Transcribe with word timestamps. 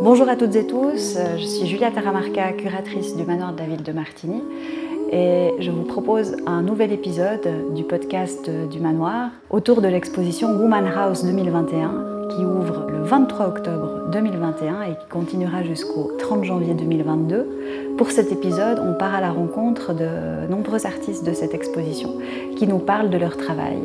Bonjour 0.00 0.28
à 0.28 0.36
toutes 0.36 0.54
et 0.54 0.64
tous, 0.64 1.18
je 1.36 1.44
suis 1.44 1.66
Julia 1.66 1.90
Taramarca, 1.90 2.52
curatrice 2.52 3.16
du 3.16 3.24
manoir 3.24 3.52
de 3.52 3.58
la 3.58 3.64
ville 3.64 3.82
de 3.82 3.90
Martigny 3.90 4.40
et 5.10 5.54
je 5.58 5.72
vous 5.72 5.82
propose 5.82 6.36
un 6.46 6.62
nouvel 6.62 6.92
épisode 6.92 7.74
du 7.74 7.82
podcast 7.82 8.48
du 8.48 8.78
manoir 8.78 9.30
autour 9.50 9.82
de 9.82 9.88
l'exposition 9.88 10.50
Woman 10.50 10.86
House 10.86 11.24
2021 11.24 12.28
qui 12.30 12.44
ouvre 12.44 12.86
le 12.92 13.02
23 13.02 13.48
octobre 13.48 14.08
2021 14.12 14.82
et 14.82 14.90
qui 14.90 15.08
continuera 15.10 15.64
jusqu'au 15.64 16.12
30 16.20 16.44
janvier 16.44 16.74
2022. 16.74 17.96
Pour 17.98 18.12
cet 18.12 18.30
épisode, 18.30 18.78
on 18.78 18.96
part 18.96 19.16
à 19.16 19.20
la 19.20 19.32
rencontre 19.32 19.92
de 19.94 20.46
nombreux 20.48 20.86
artistes 20.86 21.26
de 21.26 21.32
cette 21.32 21.54
exposition 21.54 22.10
qui 22.56 22.68
nous 22.68 22.78
parlent 22.78 23.10
de 23.10 23.18
leur 23.18 23.36
travail. 23.36 23.78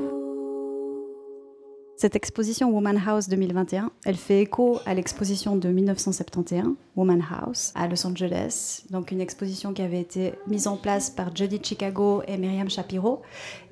Cette 2.02 2.16
exposition 2.16 2.70
Woman 2.72 2.98
House 3.06 3.28
2021, 3.28 3.92
elle 4.06 4.16
fait 4.16 4.40
écho 4.40 4.80
à 4.86 4.94
l'exposition 4.94 5.58
de 5.58 5.68
1971, 5.68 6.76
Woman 6.96 7.22
House, 7.30 7.74
à 7.76 7.90
Los 7.90 8.08
Angeles. 8.08 8.86
Donc 8.90 9.12
une 9.12 9.20
exposition 9.20 9.74
qui 9.74 9.82
avait 9.82 10.00
été 10.00 10.36
mise 10.48 10.68
en 10.68 10.78
place 10.78 11.10
par 11.10 11.36
Judy 11.36 11.60
Chicago 11.62 12.24
et 12.26 12.38
Myriam 12.38 12.70
Shapiro 12.70 13.22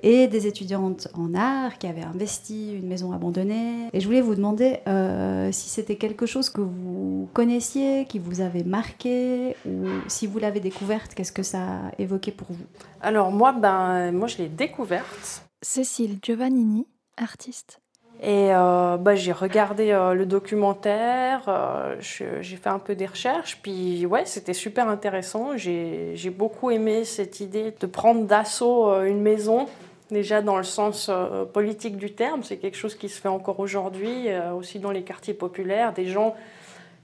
et 0.04 0.27
des 0.27 0.45
étudiantes 0.45 1.08
en 1.13 1.35
art 1.35 1.77
qui 1.77 1.88
avaient 1.88 2.02
investi 2.02 2.73
une 2.73 2.90
maison 2.90 3.13
abandonnée. 3.13 3.88
Et 3.94 4.02
je 4.02 4.05
voulais 4.05 4.20
vous 4.20 4.35
demander 4.35 4.80
euh, 4.90 5.49
si 5.54 5.70
c'était 5.70 5.96
quelque 5.96 6.26
chose 6.26 6.49
que 6.49 6.59
vous 6.59 7.30
connaissiez, 7.34 8.07
qui 8.09 8.20
vous 8.20 8.41
avait 8.41 8.66
marqué, 8.66 9.55
ou 9.66 9.85
si 10.09 10.27
vous 10.27 10.40
l'avez 10.40 10.59
découverte, 10.59 11.16
qu'est-ce 11.16 11.32
que 11.32 11.44
ça 11.44 11.62
a 11.62 11.91
évoqué 11.98 12.34
pour 12.34 12.48
vous? 12.49 12.66
Alors 12.99 13.32
moi, 13.32 13.54
ben, 13.54 14.12
moi 14.12 14.27
je 14.27 14.40
l'ai 14.40 14.49
découverte. 14.49 15.44
Cécile 15.62 16.20
Giovannini, 16.21 16.88
artiste. 17.16 17.80
Et 18.21 18.49
euh, 18.52 18.98
bah, 18.98 19.13
j'ai 19.13 19.31
regardé 19.31 19.91
euh, 19.91 20.16
le 20.16 20.26
documentaire, 20.26 21.43
euh, 21.48 21.96
j'ai 21.99 22.55
fait 22.55 22.70
un 22.70 22.79
peu 22.79 22.96
des 22.96 23.05
recherches, 23.05 23.59
puis 23.62 24.07
ouais, 24.07 24.26
c'était 24.26 24.55
super 24.55 24.87
intéressant. 24.87 25.55
J'ai 25.55 26.34
beaucoup 26.35 26.71
aimé 26.71 27.05
cette 27.05 27.40
idée 27.41 27.74
de 27.79 27.85
prendre 27.85 28.26
d'assaut 28.26 29.04
une 29.04 29.21
maison, 29.21 29.68
déjà 30.09 30.41
dans 30.41 30.57
le 30.57 30.63
sens 30.63 31.12
politique 31.54 31.98
du 31.98 32.13
terme. 32.13 32.43
C'est 32.43 32.57
quelque 32.57 32.77
chose 32.77 32.96
qui 32.96 33.07
se 33.07 33.21
fait 33.21 33.29
encore 33.29 33.59
aujourd'hui, 33.59 34.29
aussi 34.57 34.79
dans 34.79 34.91
les 34.91 35.04
quartiers 35.04 35.35
populaires. 35.35 35.93
Des 35.93 36.07
gens 36.07 36.35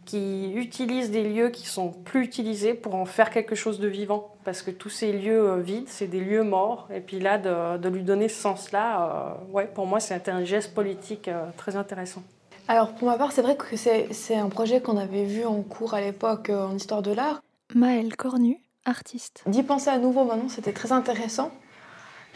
qui 0.05 0.53
utilisent 0.53 1.11
des 1.11 1.23
lieux 1.23 1.49
qui 1.49 1.67
sont 1.67 1.89
plus 1.89 2.23
utilisés 2.23 2.73
pour 2.73 2.95
en 2.95 3.05
faire 3.05 3.29
quelque 3.29 3.55
chose 3.55 3.79
de 3.79 3.87
vivant. 3.87 4.35
Parce 4.43 4.61
que 4.61 4.71
tous 4.71 4.89
ces 4.89 5.13
lieux 5.13 5.49
euh, 5.49 5.61
vides, 5.61 5.87
c'est 5.87 6.07
des 6.07 6.19
lieux 6.19 6.43
morts. 6.43 6.87
Et 6.93 6.99
puis 6.99 7.19
là, 7.19 7.37
de, 7.37 7.89
lui 7.89 8.03
donner 8.03 8.27
ce 8.27 8.41
sens-là, 8.41 9.37
euh, 9.49 9.51
ouais, 9.53 9.69
pour 9.73 9.85
moi, 9.85 9.99
c'était 9.99 10.31
un 10.31 10.43
geste 10.43 10.73
politique 10.73 11.27
euh, 11.27 11.45
très 11.57 11.75
intéressant. 11.75 12.23
Alors 12.67 12.93
pour 12.93 13.09
ma 13.09 13.17
part, 13.17 13.33
c'est 13.33 13.41
vrai 13.41 13.57
que 13.57 13.75
c'est 13.75 14.35
un 14.35 14.47
projet 14.47 14.79
qu'on 14.79 14.95
avait 14.95 15.25
vu 15.25 15.45
en 15.45 15.61
cours 15.63 15.93
à 15.93 16.01
l'époque 16.01 16.49
en 16.49 16.75
histoire 16.75 17.01
de 17.01 17.11
l'art. 17.11 17.41
Maëlle 17.75 18.15
Cornu, 18.15 18.57
artiste. 18.85 19.43
D'y 19.47 19.63
penser 19.63 19.89
à 19.89 19.97
nouveau 19.97 20.23
maintenant, 20.23 20.47
c'était 20.47 20.71
très 20.71 20.93
intéressant. 20.93 21.51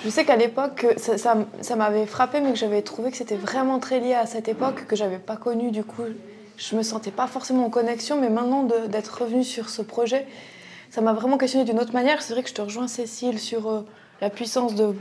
Je 0.03 0.09
sais 0.09 0.25
qu'à 0.25 0.35
l'époque, 0.35 0.85
ça, 0.97 1.17
ça, 1.17 1.37
ça 1.61 1.75
m'avait 1.77 2.05
frappé, 2.05 2.41
mais 2.41 2.51
que 2.51 2.57
j'avais 2.57 2.81
trouvé 2.81 3.09
que 3.09 3.17
c'était 3.17 3.37
vraiment 3.37 3.79
très 3.79 4.01
lié 4.01 4.15
à 4.15 4.25
cette 4.25 4.49
époque 4.49 4.85
que 4.85 4.97
j'avais 4.97 5.17
pas 5.17 5.37
connue 5.37 5.71
du 5.71 5.85
coup 5.85 6.03
je 6.57 6.75
me 6.75 6.83
sentais 6.83 7.11
pas 7.11 7.27
forcément 7.27 7.65
en 7.65 7.69
connexion, 7.69 8.19
mais 8.19 8.29
maintenant 8.29 8.63
d'être 8.63 9.21
revenue 9.21 9.43
sur 9.43 9.69
ce 9.69 9.81
projet, 9.81 10.25
ça 10.89 11.01
m'a 11.01 11.13
vraiment 11.13 11.37
questionné 11.37 11.65
d'une 11.65 11.79
autre 11.79 11.93
manière. 11.93 12.21
C'est 12.21 12.33
vrai 12.33 12.43
que 12.43 12.49
je 12.49 12.53
te 12.53 12.61
rejoins, 12.61 12.87
Cécile, 12.87 13.39
sur 13.39 13.69
euh, 13.69 13.81
la 14.21 14.29
puissance 14.29 14.73
de, 14.75 14.93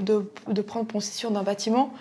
de, 0.48 0.62
prendre 0.62 0.86
possession 0.86 1.30
d'un 1.30 1.42
bâtiment. 1.42 1.92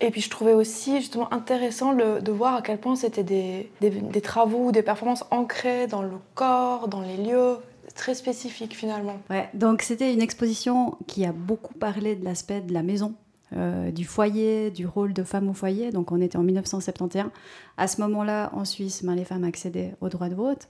Et 0.00 0.10
puis 0.10 0.20
je 0.20 0.30
trouvais 0.30 0.52
aussi 0.52 0.96
justement 0.96 1.32
intéressant 1.32 1.94
de 1.94 2.30
voir 2.30 2.54
à 2.56 2.62
quel 2.62 2.78
point 2.78 2.96
c'était 2.96 3.22
des, 3.22 3.70
des, 3.80 3.90
des, 3.90 4.20
travaux, 4.20 4.70
des 4.70 4.82
performances 4.82 5.24
ancrées 5.30 5.86
dans 5.86 6.02
le 6.02 6.10
corps, 6.34 6.88
dans 6.88 7.00
les 7.00 7.16
lieux, 7.16 7.56
très 7.94 8.14
spécifiques 8.14 8.76
finalement. 8.76 9.16
Ouais, 9.30 9.48
donc 9.54 9.80
c'était 9.80 10.12
une 10.12 10.20
exposition 10.20 10.96
qui 11.06 11.24
a 11.24 11.32
beaucoup 11.32 11.72
parlé 11.74 12.14
de 12.14 12.24
l'aspect 12.24 12.60
de 12.60 12.74
la 12.74 12.82
maison 12.82 13.14
euh, 13.54 13.92
du 13.92 14.04
foyer, 14.04 14.72
du 14.72 14.86
rôle 14.86 15.12
de 15.12 15.22
femme 15.22 15.48
au 15.48 15.54
foyer. 15.54 15.92
Donc 15.92 16.10
on 16.10 16.20
était 16.20 16.36
en 16.36 16.42
1971. 16.42 17.30
À 17.76 17.86
ce 17.86 18.00
moment-là, 18.00 18.50
en 18.52 18.64
Suisse, 18.64 19.04
ben, 19.04 19.14
les 19.14 19.24
femmes 19.24 19.44
accédaient 19.44 19.94
au 20.00 20.08
droit 20.08 20.28
de 20.28 20.34
vote. 20.34 20.68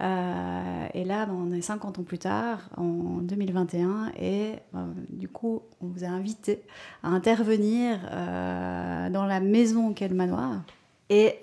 Euh, 0.00 0.86
et 0.92 1.04
là, 1.04 1.26
ben, 1.26 1.34
on 1.34 1.52
est 1.52 1.60
50 1.60 2.00
ans 2.00 2.02
plus 2.02 2.18
tard, 2.18 2.68
en 2.76 3.20
2021, 3.22 4.12
et 4.18 4.54
ben, 4.72 4.92
du 5.08 5.28
coup, 5.28 5.62
on 5.80 5.86
vous 5.86 6.02
a 6.02 6.08
invité 6.08 6.62
à 7.04 7.10
intervenir 7.10 8.00
euh, 8.10 9.08
dans 9.08 9.24
la 9.24 9.38
maison 9.38 9.92
qu'est 9.92 10.08
le 10.08 10.16
manoir. 10.16 10.62
Et 11.08 11.38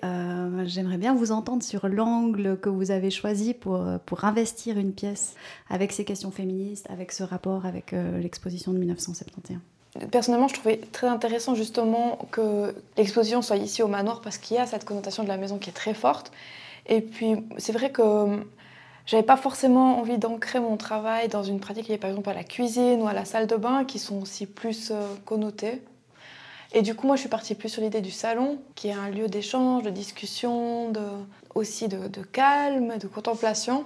j'aimerais 0.66 0.98
bien 0.98 1.14
vous 1.14 1.32
entendre 1.32 1.62
sur 1.62 1.88
l'angle 1.88 2.58
que 2.60 2.68
vous 2.68 2.90
avez 2.90 3.10
choisi 3.10 3.54
pour, 3.54 3.82
pour 4.04 4.26
investir 4.26 4.76
une 4.76 4.92
pièce 4.92 5.36
avec 5.70 5.92
ces 5.92 6.04
questions 6.04 6.30
féministes, 6.30 6.86
avec 6.90 7.12
ce 7.12 7.22
rapport 7.22 7.64
avec 7.64 7.92
l'exposition 7.92 8.74
de 8.74 8.78
1971. 8.78 9.58
Personnellement, 10.10 10.48
je 10.48 10.54
trouvais 10.54 10.78
très 10.92 11.06
intéressant 11.06 11.54
justement 11.54 12.18
que 12.32 12.74
l'exposition 12.96 13.42
soit 13.42 13.56
ici 13.56 13.82
au 13.82 13.86
manoir 13.86 14.20
parce 14.20 14.38
qu'il 14.38 14.56
y 14.56 14.60
a 14.60 14.66
cette 14.66 14.84
connotation 14.84 15.22
de 15.22 15.28
la 15.28 15.36
maison 15.36 15.58
qui 15.58 15.70
est 15.70 15.74
très 15.74 15.94
forte. 15.94 16.32
Et 16.86 17.00
puis, 17.00 17.36
c'est 17.58 17.72
vrai 17.72 17.90
que 17.90 18.44
j'avais 19.06 19.22
pas 19.22 19.36
forcément 19.36 19.98
envie 19.98 20.18
d'ancrer 20.18 20.58
mon 20.58 20.76
travail 20.76 21.28
dans 21.28 21.44
une 21.44 21.60
pratique 21.60 21.88
liée 21.88 21.98
par 21.98 22.10
exemple 22.10 22.30
à 22.30 22.34
la 22.34 22.42
cuisine 22.42 23.02
ou 23.02 23.06
à 23.06 23.12
la 23.12 23.24
salle 23.24 23.46
de 23.46 23.56
bain 23.56 23.84
qui 23.84 24.00
sont 24.00 24.20
aussi 24.20 24.46
plus 24.46 24.90
euh, 24.90 25.06
connotées. 25.24 25.80
Et 26.72 26.82
du 26.82 26.96
coup, 26.96 27.06
moi, 27.06 27.14
je 27.14 27.20
suis 27.20 27.28
partie 27.28 27.54
plus 27.54 27.68
sur 27.68 27.82
l'idée 27.82 28.00
du 28.00 28.10
salon, 28.10 28.58
qui 28.74 28.88
est 28.88 28.92
un 28.92 29.08
lieu 29.08 29.28
d'échange, 29.28 29.84
de 29.84 29.90
discussion, 29.90 30.90
de, 30.90 31.06
aussi 31.54 31.86
de, 31.86 32.22
calme, 32.32 32.98
de 32.98 33.06
contemplation. 33.06 33.84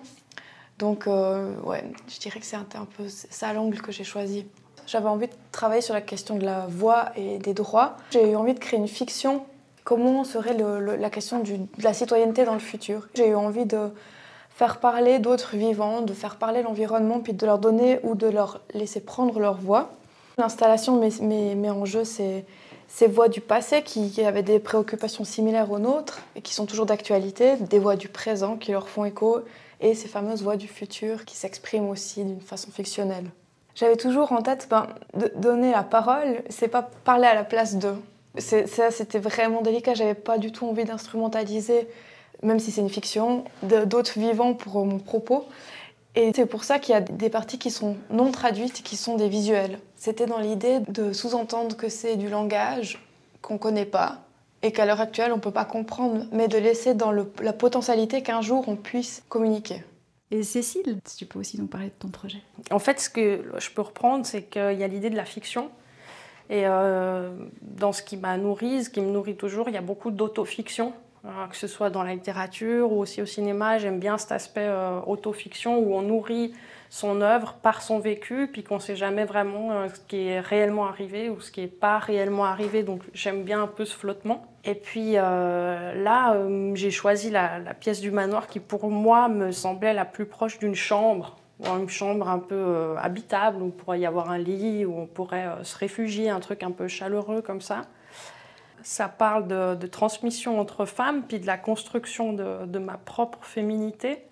Donc, 0.78 1.06
euh, 1.06 1.54
ouais, 1.64 1.84
je 2.08 2.19
dirais 2.19 2.40
que 2.40 2.46
c'est 2.46 2.56
un 2.56 2.64
peu 2.96 3.04
ça 3.08 3.52
l'angle 3.52 3.82
que 3.82 3.92
j'ai 3.92 4.04
choisi. 4.04 4.46
J'avais 4.88 5.09
envie 5.09 5.26
de 5.26 5.34
travailler 5.53 5.82
sur 5.82 5.93
la 5.93 6.00
question 6.00 6.37
de 6.37 6.47
la 6.47 6.66
voix 6.66 7.10
et 7.15 7.37
des 7.37 7.53
droits. 7.53 7.99
J'ai 8.10 8.31
eu 8.31 8.37
envie 8.37 8.54
de 8.54 8.59
créer 8.59 8.81
une 8.81 8.88
fiction. 8.88 9.44
Comment 9.84 10.25
serait 10.25 10.56
la 10.56 11.10
question 11.10 11.41
de 11.41 11.59
la 11.82 11.93
citoyenneté 11.93 12.47
dans 12.47 12.54
le 12.54 12.59
futur? 12.59 13.06
J'ai 13.15 13.28
eu 13.28 13.34
envie 13.34 13.66
de 13.66 13.91
faire 14.49 14.81
parler 14.81 15.19
d'autres 15.19 15.56
vivants, 15.56 16.00
de 16.00 16.15
faire 16.15 16.37
parler 16.37 16.62
l'environnement, 16.62 17.21
puis 17.21 17.34
de 17.34 17.44
leur 17.44 17.59
donner 17.59 18.00
ou 18.03 18.15
de 18.15 18.28
leur 18.28 18.62
laisser 18.72 19.00
prendre 19.00 19.38
leur 19.38 19.59
voix. 19.59 19.91
L'installation 20.38 20.99
met, 20.99 21.70
en 21.70 21.84
jeu 21.84 22.05
ces, 22.05 22.47
voix 23.09 23.28
du 23.28 23.43
passé 23.43 23.82
qui 23.82 24.22
avaient 24.25 24.43
des 24.43 24.59
préoccupations 24.59 25.25
similaires 25.25 25.70
aux 25.70 25.78
nôtres 25.78 26.20
et 26.34 26.41
qui 26.41 26.55
sont 26.55 26.65
toujours 26.65 26.87
d'actualité, 26.87 27.56
des 27.56 27.78
voix 27.78 27.97
du 27.97 28.09
présent 28.09 28.56
qui 28.56 28.72
leur 28.72 28.88
font 28.88 29.05
écho, 29.05 29.41
et 29.82 29.94
ces 29.94 30.09
fameuses 30.09 30.43
voix 30.43 30.56
du 30.56 30.66
futur 30.66 31.26
qui 31.26 31.37
s'expriment 31.37 31.91
aussi 31.91 32.25
d'une 32.25 32.41
façon 32.41 32.70
fictionnelle 32.70 33.26
j'avais 33.78 33.97
toujours 33.97 34.33
en 34.33 34.43
tête, 34.43 34.66
ben, 34.69 34.89
de 35.15 35.31
donner 35.37 35.71
la 35.71 35.84
parole, 35.84 36.43
c'est 36.49 36.66
pas 36.66 36.83
parler 36.83 37.27
à 37.27 37.34
la 37.34 37.44
place 37.44 37.77
d'eux. 37.77 37.97
Ça, 38.39 38.91
c'était 38.91 39.21
vraiment 39.21 39.62
délicat. 39.62 39.94
J'avais 39.94 40.15
pas 40.15 40.39
du 40.39 40.50
tout 40.50 40.66
envie 40.66 40.84
d'instrumentaliser, 40.84 41.88
même 42.43 42.59
si 42.59 42.72
c'est 42.72 42.81
une 42.81 42.91
fiction, 42.91 43.44
d'autres 43.62 44.19
vivants 44.19 44.55
pour 44.55 44.84
mon 44.84 44.99
propos. 44.99 45.44
Et 46.17 46.33
c'est 46.34 46.47
pour 46.47 46.65
ça 46.65 46.81
qu'il 46.81 46.93
y 46.93 46.97
a 46.97 47.00
des 47.00 47.31
parties 47.31 47.59
qui 47.59 47.71
sont 47.71 47.97
non 48.11 48.33
traduites, 48.33 48.83
qui 48.83 48.97
sont 48.97 49.17
des 49.17 49.28
visuels. 49.28 49.78
C'était 49.97 50.27
dans 50.27 50.38
l'idée 50.38 50.81
de 50.88 51.12
sous-entendre 51.12 51.77
que 51.77 51.88
c'est 51.88 52.17
du 52.17 52.28
langage 52.28 53.00
qu'on 53.43 53.59
connaît 53.59 53.87
pas 53.87 54.19
et 54.62 54.72
qu'à 54.72 54.87
l'heure 54.87 55.00
actuelle 55.00 55.33
on 55.33 55.38
peut 55.38 55.53
pas 55.53 55.65
comprendre, 55.65 56.27
mais 56.33 56.49
de 56.49 56.59
laisser 56.59 56.94
dans 56.94 57.12
la 57.12 57.53
potentialité 57.53 58.22
qu'un 58.22 58.41
jour 58.41 58.65
on 58.67 58.75
puisse 58.75 59.22
communiquer. 59.28 59.84
Et 60.31 60.43
Cécile, 60.43 60.99
tu 61.16 61.25
peux 61.25 61.39
aussi 61.39 61.59
nous 61.59 61.66
parler 61.66 61.87
de 61.87 61.94
ton 61.99 62.09
projet. 62.09 62.43
En 62.71 62.78
fait, 62.78 63.00
ce 63.00 63.09
que 63.09 63.44
je 63.59 63.71
peux 63.71 63.83
reprendre, 63.83 64.27
c'est 64.27 64.43
qu'il 64.43 64.78
y 64.78 64.84
a 64.84 64.89
l'idée 64.89 65.11
de 65.11 65.16
la 65.16 65.25
fiction. 65.25 65.71
Et 66.50 66.66
euh, 66.66 67.31
dans 67.62 67.93
ce 67.93 68.03
qui 68.03 68.16
m'a 68.16 68.37
nourri, 68.37 68.84
ce 68.84 68.91
qui 68.91 69.00
me 69.00 69.11
nourrit 69.11 69.37
toujours, 69.37 69.69
il 69.69 69.75
y 69.75 69.79
a 69.79 69.82
beaucoup 69.82 70.11
d'autofiction, 70.11 70.93
hein, 71.25 71.49
que 71.50 71.56
ce 71.56 71.67
soit 71.67 71.91
dans 71.91 72.02
la 72.02 72.14
littérature 72.14 72.93
ou 72.93 73.00
aussi 73.00 73.23
au 73.23 73.26
cinéma. 73.26 73.79
J'aime 73.79 74.00
bien 74.00 74.19
cet 74.19 74.32
aspect 74.32 74.67
euh, 74.67 75.00
autofiction 75.06 75.79
où 75.79 75.94
on 75.94 76.02
nourrit 76.02 76.55
son 76.90 77.20
œuvre 77.20 77.55
par 77.55 77.82
son 77.82 77.99
vécu, 77.99 78.49
puis 78.50 78.62
qu'on 78.62 78.76
ne 78.76 78.81
sait 78.81 78.96
jamais 78.96 79.25
vraiment 79.25 79.73
euh, 79.73 79.88
ce 79.88 80.00
qui 80.00 80.29
est 80.29 80.40
réellement 80.40 80.87
arrivé 80.87 81.29
ou 81.29 81.40
ce 81.40 81.50
qui 81.50 81.61
n'est 81.61 81.67
pas 81.67 81.99
réellement 81.99 82.44
arrivé. 82.44 82.82
Donc 82.82 83.02
j'aime 83.12 83.44
bien 83.44 83.62
un 83.62 83.67
peu 83.67 83.85
ce 83.85 83.94
flottement. 83.94 84.46
Et 84.64 84.75
puis 84.75 85.12
euh, 85.17 86.02
là, 86.02 86.35
euh, 86.35 86.75
j'ai 86.75 86.90
choisi 86.90 87.31
la, 87.31 87.61
pièce 87.79 88.00
du 88.00 88.11
manoir 88.11 88.46
qui 88.46 88.61
pour 88.61 88.88
moi 88.90 89.29
me 89.29 89.52
semblait 89.52 89.94
la 89.94 90.05
plus 90.05 90.26
proche 90.26 90.58
d'une 90.58 90.75
chambre, 90.75 91.37
une 91.64 91.88
chambre 91.88 92.29
un 92.29 92.38
peu 92.38 92.94
habitable, 92.99 93.62
où 93.62 93.67
il 93.67 93.73
pourrait 93.73 94.00
y 94.00 94.06
avoir 94.06 94.31
un 94.31 94.38
lit, 94.38 94.85
où 94.85 94.99
on 94.99 95.06
pourrait 95.06 95.49
se 95.62 95.76
réfugier, 95.76 96.31
un 96.31 96.40
truc 96.40 96.62
un 96.62 96.70
peu 96.70 96.88
chaleureux 96.88 97.43
comme 97.43 97.61
ça. 97.61 97.82
Ça 98.82 99.08
parle 99.08 99.49
de, 99.49 99.87
transmission 99.87 100.61
entre 100.61 100.87
femmes, 100.87 101.23
puis 101.26 101.40
de 101.40 101.46
la 101.46 101.58
construction 101.58 102.32
de 102.32 102.79
ma 102.79 102.96
propre 102.96 103.40
féminité 103.43 104.23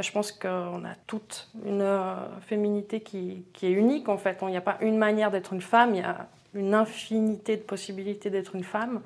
je 0.00 0.10
pense 0.10 0.32
qu'on 0.32 0.84
a 0.84 0.94
toute 1.06 1.50
une 1.66 1.82
euh, 1.82 2.14
féminité 2.40 3.00
qui, 3.00 3.44
est 3.62 3.70
unique 3.70 4.08
en 4.08 4.16
fait. 4.16 4.38
Il 4.40 4.48
n'y 4.48 4.56
a 4.56 4.62
pas 4.62 4.78
une 4.80 4.96
manière 4.96 5.30
d'être 5.30 5.52
une 5.52 5.60
femme, 5.60 5.94
il 5.94 6.00
y 6.00 6.04
a 6.04 6.28
une 6.54 6.74
infinité 6.74 7.56
de 7.56 7.62
possibilités 7.62 8.30
d'être 8.30 8.56
une 8.56 8.64
femme. 8.64 9.02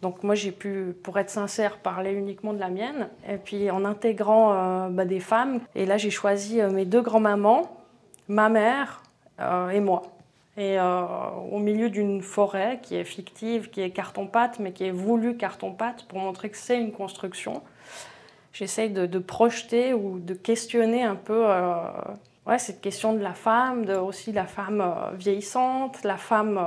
Donc 0.00 0.22
moi 0.22 0.34
j'ai 0.34 0.52
pu, 0.52 0.94
pour 1.02 1.18
être 1.18 1.28
sincère, 1.28 1.78
parler 1.78 2.12
uniquement 2.12 2.54
de 2.54 2.58
la 2.58 2.70
mienne. 2.70 3.08
Et 3.28 3.36
puis 3.36 3.70
en 3.70 3.84
intégrant 3.84 4.52
euh, 4.54 4.88
bah, 4.88 5.04
des 5.04 5.20
femmes. 5.20 5.60
Et 5.74 5.84
là 5.84 5.98
j'ai 5.98 6.10
choisi 6.10 6.62
euh, 6.62 6.70
mes 6.70 6.86
deux 6.86 7.02
grands-mamans, 7.02 7.76
ma 8.28 8.48
mère 8.48 9.02
et 9.72 9.78
moi. 9.78 10.02
Et 10.56 10.78
au 10.80 11.60
milieu 11.60 11.90
d'une 11.90 12.22
forêt 12.22 12.80
qui 12.82 12.96
est 12.96 13.04
fictive, 13.04 13.70
qui 13.70 13.80
est 13.80 13.90
carton-pâte, 13.90 14.58
mais 14.58 14.72
qui 14.72 14.82
est 14.82 14.90
voulue 14.90 15.36
carton-pâte 15.36 16.06
pour 16.08 16.18
montrer 16.18 16.50
que 16.50 16.56
c'est 16.56 16.80
une 16.80 16.90
construction, 16.90 17.62
j'essaye 18.52 18.90
de, 18.90 19.18
projeter 19.18 19.94
ou 19.94 20.18
de 20.18 20.34
questionner 20.34 21.02
un 21.02 21.14
peu 21.16 21.44
ouais, 22.46 22.58
cette 22.58 22.80
question 22.80 23.12
de 23.12 23.20
la 23.20 23.34
femme, 23.34 23.84
de, 23.84 23.94
aussi 23.94 24.32
la 24.32 24.46
femme 24.46 24.84
vieillissante, 25.18 26.02
la 26.04 26.16
femme 26.16 26.58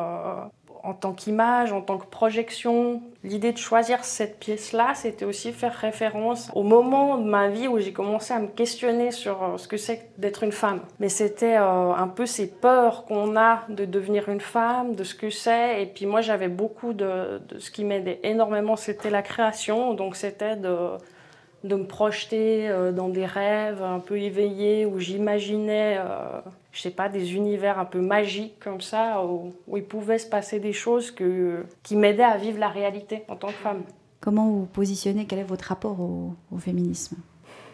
en 0.84 0.94
tant 0.94 1.14
qu'image, 1.14 1.72
en 1.72 1.82
tant 1.82 1.98
que 1.98 2.06
projection. 2.06 3.02
L'idée 3.24 3.52
de 3.52 3.58
choisir 3.58 4.04
cette 4.04 4.40
pièce-là, 4.40 4.94
c'était 4.96 5.26
aussi 5.26 5.52
faire 5.52 5.74
référence 5.74 6.50
au 6.56 6.64
moment 6.64 7.18
de 7.18 7.30
ma 7.30 7.50
vie 7.50 7.68
où 7.68 7.80
j'ai 7.80 7.94
commencé 7.94 8.34
à 8.34 8.40
me 8.40 8.48
questionner 8.48 9.12
sur 9.12 9.44
euh, 9.44 9.58
ce 9.58 9.68
que 9.68 9.78
c'est 9.78 10.10
d'être 10.18 10.44
une 10.44 10.52
femme. 10.52 10.82
Mais 11.00 11.10
c'était 11.10 11.58
euh, 11.58 11.94
un 11.94 12.08
peu 12.08 12.26
ces 12.26 12.48
peurs 12.50 13.06
qu'on 13.06 13.36
a 13.38 13.64
de 13.70 13.86
devenir 13.86 14.30
une 14.30 14.42
femme, 14.42 14.96
de 14.96 15.04
ce 15.04 15.16
que 15.16 15.30
c'est. 15.30 15.84
Et 15.84 15.86
puis 15.86 16.06
moi, 16.06 16.22
j'avais 16.22 16.48
beaucoup 16.48 16.94
de, 16.94 17.42
de 17.48 17.60
ce 17.60 17.70
qui 17.72 17.84
m'aidait 17.84 18.20
énormément, 18.24 18.76
c'était 18.76 19.10
la 19.10 19.22
création. 19.22 19.94
Donc 19.94 20.16
c'était 20.16 20.56
de 20.56 20.98
de 21.64 21.76
me 21.76 21.86
projeter 21.86 22.70
euh, 22.70 22.92
dans 22.92 23.10
des 23.10 23.26
rêves 23.26 23.84
un 23.84 24.00
peu 24.00 24.20
éveillés 24.20 24.86
où 24.86 25.00
j'imaginais, 25.00 25.98
euh, 26.00 26.42
je 26.72 26.82
sais 26.82 26.90
pas, 26.90 27.08
des 27.08 27.36
univers 27.36 27.80
un 27.80 27.86
peu 27.86 28.00
magiques 28.00 28.60
comme 28.60 28.82
ça, 28.82 29.24
où, 29.24 29.54
il 29.76 29.84
pouvait 29.84 30.18
se 30.18 30.28
passer 30.28 30.60
des 30.60 30.74
choses 30.74 31.12
que, 31.12 31.66
qui 31.84 31.96
m'aidaient 31.96 32.24
à 32.24 32.38
vivre 32.38 32.60
la 32.60 32.70
réalité 32.70 33.24
en 33.28 33.36
tant 33.36 33.48
que 33.48 33.54
femme. 33.54 33.84
Comment 34.22 34.48
vous 34.48 34.66
positionnez? 34.66 35.26
Quel 35.26 35.40
est 35.40 35.44
votre 35.44 35.66
rapport 35.66 36.00
au, 36.00 36.58
féminisme? 36.58 37.18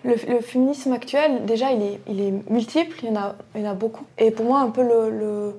Le, 0.04 0.16
féminisme 0.16 0.94
actuel, 0.94 1.46
déjà, 1.46 1.72
il 1.72 1.82
est, 1.82 2.00
il 2.08 2.22
est 2.22 2.50
multiple, 2.50 2.98
il 3.04 3.10
y, 3.10 3.12
en 3.12 3.16
a, 3.16 3.36
il 3.56 3.62
y 3.62 3.68
en 3.68 3.72
a 3.72 3.74
beaucoup. 3.74 4.06
Et 4.18 4.32
pour 4.32 4.46
moi, 4.46 4.60
un 4.60 4.70
peu 4.70 4.84
le, 4.84 5.56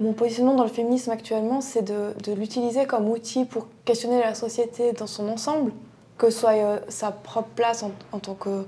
mon 0.00 0.12
positionnement 0.12 0.54
dans 0.54 0.62
le 0.62 0.70
féminisme 0.70 1.10
actuellement, 1.10 1.60
c'est 1.60 1.82
de, 1.82 2.14
de 2.24 2.32
l'utiliser 2.32 2.86
comme 2.86 3.08
outil 3.08 3.44
pour 3.44 3.68
questionner 3.84 4.20
la 4.20 4.34
société 4.34 4.92
dans 4.92 5.06
son 5.06 5.28
ensemble 5.28 5.72
que 6.18 6.30
ce 6.30 6.40
soit 6.40 6.52
euh, 6.52 6.78
sa 6.88 7.10
propre 7.10 7.50
place 7.54 7.82
en, 7.82 8.18
tant 8.18 8.34
que, 8.34 8.66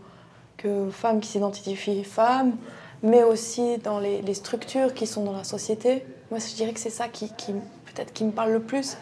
que, 0.57 0.91
femme 0.91 1.21
qui 1.21 1.29
s'identifie 1.29 2.05
femme, 2.05 2.57
mais 3.03 3.23
aussi 3.23 3.79
dans 3.79 4.01
les, 4.01 4.35
structures 4.35 4.95
qui 4.95 5.07
sont 5.07 5.25
dans 5.25 5.37
la 5.37 5.45
société. 5.45 6.05
Moi, 6.31 6.41
je 6.41 6.55
dirais 6.55 6.73
que 6.73 6.81
c'est 6.81 6.91
ça 6.91 7.09
qui, 7.09 7.33
qui 7.37 7.53
peut-être 7.53 8.13
qui 8.13 8.25
me 8.25 8.33
parle 8.33 8.53
le 8.53 8.61
plus, 8.61 8.97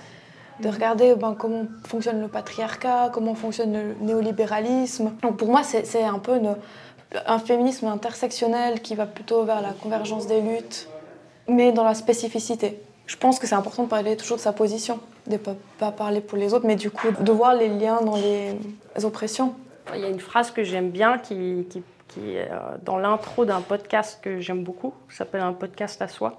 de 0.61 0.69
mhm. 0.69 0.75
regarder 0.75 1.15
ben, 1.15 1.35
comment 1.39 1.65
fonctionne 1.87 2.21
le 2.21 2.29
patriarcat, 2.29 3.11
comment 3.13 3.35
fonctionne 3.35 3.73
le 3.73 3.95
néolibéralisme. 4.01 5.13
Donc 5.23 5.37
pour 5.37 5.49
moi, 5.49 5.63
c'est 5.65 6.03
un 6.03 6.19
peu 6.19 6.39
un 7.27 7.39
féminisme 7.39 7.87
intersectionnel 7.87 8.81
qui 8.81 8.95
va 8.95 9.07
plutôt 9.07 9.45
vers 9.45 9.61
la 9.61 9.73
convergence 9.73 10.27
des 10.27 10.41
luttes, 10.41 10.89
mais 11.49 11.73
dans 11.73 11.85
la 11.85 11.95
spécificité. 11.95 12.81
Je 13.07 13.17
pense 13.17 13.39
que 13.39 13.47
c'est 13.47 13.55
important 13.55 13.85
de 13.85 13.89
parler 13.89 14.17
toujours 14.17 14.39
de 14.39 14.43
sa 14.43 14.53
position 14.53 15.01
de 15.27 15.37
pas, 15.37 15.55
pas 15.79 15.91
parler 15.91 16.21
pour 16.21 16.39
les 16.39 16.55
autres, 16.55 16.67
mais 16.67 16.77
du 16.77 16.91
coup 16.91 17.09
de 17.19 17.33
voir 17.33 17.55
les 17.55 17.69
liens 17.69 18.01
dans 18.03 18.17
les 18.17 18.57
oppressions. 19.05 19.55
Il 19.95 20.01
y 20.01 20.05
a 20.05 20.09
une 20.09 20.21
phrase 20.21 20.51
que 20.51 20.65
j'aime 20.65 20.91
bien 20.91 21.19
qui, 21.19 21.67
qui, 21.71 21.83
qui 22.09 22.37
est 22.37 22.51
euh, 22.51 22.59
dans 22.83 22.97
l'intro 22.97 23.45
d'un 23.45 23.61
podcast 23.61 24.19
que 24.23 24.41
j'aime 24.41 24.65
beaucoup, 24.65 24.95
qui 25.09 25.17
s'appelle 25.17 25.43
Un 25.43 25.53
podcast 25.53 26.01
à 26.03 26.09
soi, 26.09 26.39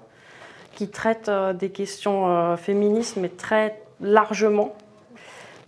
qui 0.74 0.88
traite 0.88 1.28
euh, 1.28 1.52
des 1.52 1.70
questions 1.70 2.28
euh, 2.28 2.56
féministes, 2.56 3.16
mais 3.16 3.28
très 3.28 3.80
largement. 4.00 4.74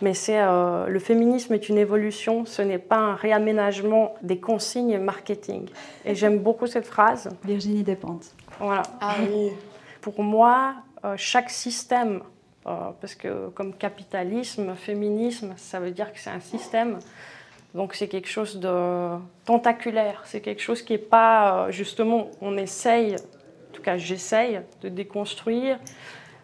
Mais 0.01 0.15
c'est 0.15 0.41
le 0.41 0.99
féminisme 1.01 1.55
est 1.55 1.69
une 1.69 1.77
évolution, 1.77 2.45
ce 2.47 2.63
n'est 2.63 2.79
pas 2.79 2.99
un 2.99 3.15
réaménagement 3.17 4.15
des 4.23 4.39
consignes 4.39 4.97
marketing. 4.97 5.69
Et 6.05 6.15
j'aime 6.15 6.39
beaucoup 6.39 6.69
cette 6.69 6.87
phrase. 6.87 7.29
Virginie 7.45 7.83
Despentes. 7.83 8.27
Voilà. 8.61 8.83
Ah 9.01 9.17
oui. 9.19 9.51
Pour 10.01 10.23
moi, 10.23 10.75
chaque 11.17 11.51
système 11.51 12.23
euh, 12.69 12.91
parce 13.01 13.15
que 13.15 13.49
comme 13.51 13.73
capitalisme, 13.73 14.75
féminisme, 14.75 15.55
ça 15.57 15.81
veut 15.81 15.91
dire 15.91 16.13
que 16.13 16.19
c'est 16.19 16.31
un 16.31 16.41
système. 16.41 16.99
Donc 17.75 17.95
c'est 17.95 18.09
quelque 18.09 18.29
chose 18.29 18.59
de 18.59 19.17
tentaculaire, 19.45 20.23
c'est 20.25 20.41
quelque 20.41 20.61
chose 20.61 20.83
qui 20.83 20.93
n'est 20.93 20.99
pas, 20.99 21.67
euh, 21.67 21.71
justement, 21.71 22.29
on 22.43 22.57
essaye, 22.59 23.15
en 23.15 23.73
tout 23.73 23.83
cas 23.83 23.97
j'essaye, 23.97 24.61
de 24.83 24.89
déconstruire, 24.89 25.79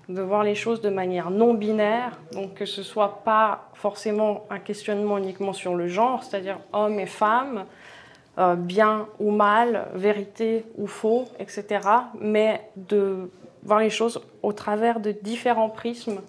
de 0.09 0.23
voir 0.23 0.45
les 0.45 0.55
choses 0.55 0.81
de 0.81 0.91
manière 0.91 1.31
non 1.31 1.55
binaire, 1.55 2.19
donc 2.33 2.55
que 2.55 2.67
ce 2.67 2.83
soit 2.83 3.23
pas 3.25 3.71
forcément 3.75 4.47
un 4.49 4.59
questionnement 4.59 5.19
uniquement 5.19 5.53
sur 5.53 5.75
le 5.75 5.89
genre, 5.89 6.23
c'est-à-dire 6.23 6.59
homme 6.73 7.01
et 7.01 7.07
femme, 7.07 7.65
euh, 8.39 8.55
bien 8.55 9.09
ou 9.19 9.31
mal, 9.31 9.89
vérité 9.95 10.65
ou 10.77 10.87
faux, 10.87 11.27
etc., 11.39 11.81
mais 12.21 12.63
de 12.77 13.31
voir 13.65 13.81
les 13.81 13.91
choses 13.91 14.21
au 14.43 14.53
travers 14.53 15.01
de 15.01 15.13
différents 15.13 15.71
prismes 15.71 16.21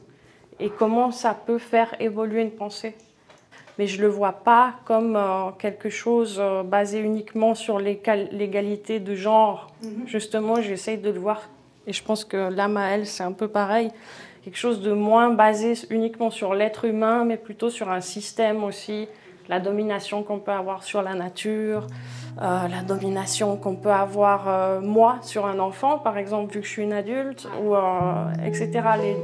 et 0.60 0.70
comment 0.70 1.12
ça 1.12 1.34
peut 1.34 1.58
faire 1.58 1.96
évoluer 2.00 2.42
une 2.42 2.52
pensée. 2.52 2.96
Mais 3.78 3.88
je 3.88 3.98
ne 3.98 4.04
le 4.04 4.08
vois 4.08 4.32
pas 4.32 4.76
comme 4.86 5.18
euh, 5.18 5.52
quelque 5.60 5.90
chose 5.90 6.38
euh, 6.40 6.64
basé 6.64 7.00
uniquement 7.00 7.56
sur 7.56 7.78
l'égalité 7.80 9.02
de 9.02 9.16
genre. 9.16 9.68
Mhm. 9.84 10.08
Justement, 10.08 10.62
j'essaye 10.62 10.98
de 10.98 11.10
le 11.10 11.20
voir, 11.20 11.50
et 11.86 11.92
je 11.92 12.02
pense 12.02 12.24
que 12.24 12.50
là, 12.50 12.70
Maëlle, 12.70 13.06
c'est 13.06 13.24
un 13.24 13.34
peu 13.34 13.50
pareil, 13.50 13.92
quelque 14.46 14.58
chose 14.58 14.82
de 14.82 14.94
moins 14.94 15.30
basé 15.30 15.74
uniquement 15.90 16.32
sur 16.32 16.54
l'être 16.54 16.86
humain, 16.86 17.26
mais 17.26 17.36
plutôt 17.36 17.70
sur 17.70 17.92
un 17.92 18.00
système 18.00 18.64
aussi, 18.64 19.10
la 19.48 19.60
domination 19.60 20.24
qu'on 20.24 20.40
peut 20.40 20.52
avoir 20.52 20.84
sur 20.84 21.02
la 21.02 21.14
nature, 21.14 21.88
euh, 22.42 22.68
la 22.68 22.82
domination 22.82 23.56
qu'on 23.56 23.76
peut 23.76 23.92
avoir 23.92 24.50
euh, 24.50 24.82
moi 24.82 25.18
sur 25.22 25.46
un 25.46 25.60
enfant, 25.60 26.00
par 26.00 26.18
exemple, 26.18 26.54
vu 26.54 26.60
que 26.60 26.66
je 26.66 26.72
suis 26.72 26.84
une 26.84 26.92
adulte, 26.92 27.48
euh, 27.62 28.46
etc. 28.46 28.82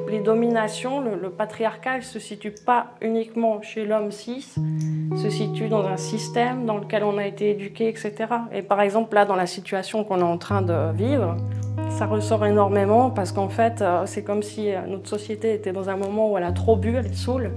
Les, 0.08 0.20
dominations, 0.20 1.02
le, 1.02 1.30
patriarcat, 1.30 1.98
ne 1.98 2.02
se 2.02 2.20
situe 2.20 2.54
pas 2.66 2.88
uniquement 3.02 3.62
chez 3.62 3.86
l'homme 3.86 4.12
cis, 4.12 4.56
se 5.18 5.30
situe 5.30 5.68
dans 5.68 5.86
un 5.86 5.98
système 5.98 6.66
dans 6.66 6.78
lequel 6.78 7.04
on 7.04 7.18
a 7.18 7.26
été 7.26 7.50
éduqué, 7.50 7.90
etc. 7.90 8.14
Et 8.54 8.62
par 8.62 8.80
exemple, 8.80 9.14
là, 9.16 9.26
dans 9.26 9.36
la 9.36 9.48
situation 9.48 10.06
qu'on 10.06 10.20
est 10.20 10.24
en 10.24 10.38
train 10.38 10.62
de 10.62 10.94
vivre, 10.94 11.36
ça 11.90 12.06
ressort 12.06 12.46
énormément 12.46 13.10
parce 13.10 13.34
qu'en 13.34 13.50
fait, 13.50 13.84
c'est 14.06 14.24
comme 14.24 14.42
si 14.42 14.70
notre 14.88 15.10
société 15.10 15.54
était 15.54 15.74
dans 15.74 15.90
un 15.90 15.98
moment 15.98 16.32
où 16.32 16.38
elle 16.38 16.46
a 16.46 16.54
trop 16.54 16.78
bu, 16.78 16.96
elle 16.96 17.14
saoule. 17.14 17.52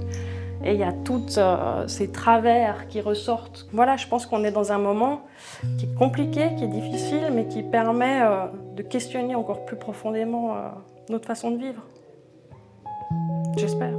Et 0.65 0.73
il 0.73 0.81
y 0.81 0.85
a 0.85 0.93
tous 0.93 1.37
euh, 1.37 1.87
ces 1.89 2.11
travers 2.11 2.89
qui 2.89 3.01
ressortent. 3.03 3.67
Voilà, 3.73 3.97
je 3.97 4.07
pense 4.07 4.25
qu'on 4.25 4.45
est 4.45 4.51
dans 4.51 4.73
un 4.73 4.79
moment 4.79 5.21
qui 5.79 5.85
est 5.85 5.95
compliqué, 5.95 6.55
qui 6.57 6.65
est 6.65 6.69
difficile, 6.69 7.31
mais 7.33 7.47
qui 7.47 7.63
permet 7.63 8.23
euh, 8.23 8.47
de 8.75 8.83
questionner 8.83 9.35
encore 9.35 9.67
plus 9.67 9.77
profondément 9.77 10.55
euh, 10.55 10.69
notre 11.11 11.27
façon 11.27 11.51
de 11.51 11.59
vivre. 11.59 11.83
J'espère. 13.59 13.93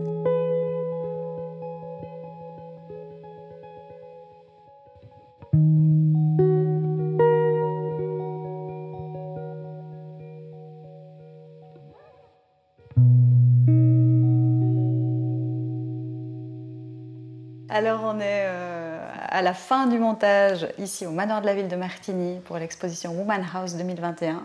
On 18.15 18.19
est 18.19 18.45
euh, 18.45 18.97
à 19.29 19.41
la 19.41 19.53
fin 19.53 19.87
du 19.87 19.99
montage 19.99 20.67
ici 20.77 21.05
au 21.05 21.11
manoir 21.11 21.41
de 21.41 21.45
la 21.45 21.53
ville 21.53 21.67
de 21.67 21.75
Martigny 21.75 22.39
pour 22.45 22.57
l'exposition 22.57 23.11
Woman 23.11 23.45
House 23.53 23.75
2021. 23.75 24.43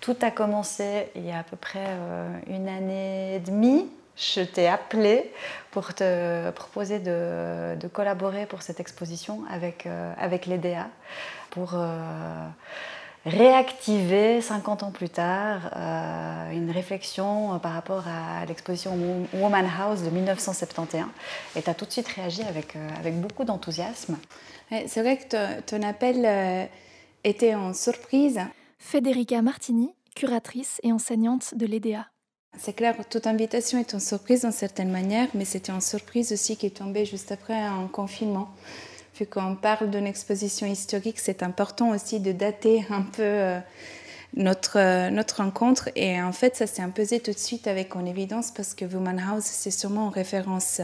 Tout 0.00 0.16
a 0.22 0.30
commencé 0.30 1.10
il 1.14 1.26
y 1.26 1.30
a 1.30 1.38
à 1.38 1.42
peu 1.42 1.56
près 1.56 1.86
euh, 1.86 2.28
une 2.48 2.68
année 2.68 3.36
et 3.36 3.38
demie. 3.38 3.88
Je 4.16 4.40
t'ai 4.42 4.68
appelé 4.68 5.32
pour 5.70 5.94
te 5.94 6.50
proposer 6.52 6.98
de, 6.98 7.86
collaborer 7.92 8.46
pour 8.46 8.62
cette 8.62 8.80
exposition 8.80 9.42
avec, 9.50 9.86
euh, 9.86 10.12
avec 10.18 10.46
l'EDA 10.46 10.88
pour 11.50 11.76
réactiver 13.26 14.40
50 14.40 14.82
ans 14.82 14.90
plus 14.90 15.08
tard 15.08 15.70
euh, 15.74 16.50
une 16.52 16.70
réflexion 16.70 17.58
par 17.58 17.72
rapport 17.72 18.04
à 18.06 18.44
l'exposition 18.46 18.98
Woman 19.32 19.66
House 19.78 20.02
de 20.02 20.10
1971 20.10 21.06
et 21.56 21.62
tu 21.62 21.70
as 21.70 21.74
tout 21.74 21.86
de 21.86 21.90
suite 21.90 22.08
réagi 22.08 22.42
avec, 22.42 22.76
euh, 22.76 22.88
avec 22.98 23.20
beaucoup 23.20 23.44
d'enthousiasme. 23.44 24.18
C'est 24.86 25.02
vrai 25.02 25.18
que 25.18 25.60
ton 25.62 25.82
appel 25.82 26.24
euh, 26.24 26.64
était 27.22 27.54
en 27.54 27.72
surprise. 27.74 28.40
Federica 28.78 29.40
Martini, 29.40 29.94
curatrice 30.14 30.80
et 30.82 30.92
enseignante 30.92 31.54
de 31.54 31.66
l'EDA. 31.66 32.06
C'est 32.58 32.72
clair, 32.72 32.94
toute 33.10 33.26
invitation 33.26 33.78
est 33.78 33.94
en 33.94 34.00
surprise 34.00 34.42
d'une 34.42 34.52
certaine 34.52 34.90
manière, 34.90 35.28
mais 35.34 35.44
c'était 35.44 35.72
une 35.72 35.80
surprise 35.80 36.32
aussi 36.32 36.56
qui 36.56 36.66
est 36.66 36.76
tombée 36.76 37.04
juste 37.04 37.32
après 37.32 37.60
un 37.60 37.88
confinement 37.88 38.48
vu 39.18 39.26
qu'on 39.26 39.56
parle 39.56 39.90
d'une 39.90 40.06
exposition 40.06 40.66
historique, 40.66 41.18
c'est 41.18 41.42
important 41.42 41.90
aussi 41.90 42.20
de 42.20 42.32
dater 42.32 42.84
un 42.90 43.02
peu 43.02 43.22
euh, 43.22 43.58
notre, 44.34 45.10
notre 45.10 45.42
rencontre. 45.42 45.90
Et 45.96 46.20
en 46.20 46.32
fait, 46.32 46.56
ça 46.56 46.66
s'est 46.66 46.82
imposé 46.82 47.20
tout 47.20 47.32
de 47.32 47.38
suite 47.38 47.66
avec 47.66 47.96
en 47.96 48.04
évidence 48.04 48.50
parce 48.50 48.74
que 48.74 48.84
Woman 48.84 49.18
House, 49.18 49.44
c'est 49.44 49.70
sûrement 49.70 50.08
une 50.08 50.14
référence 50.14 50.80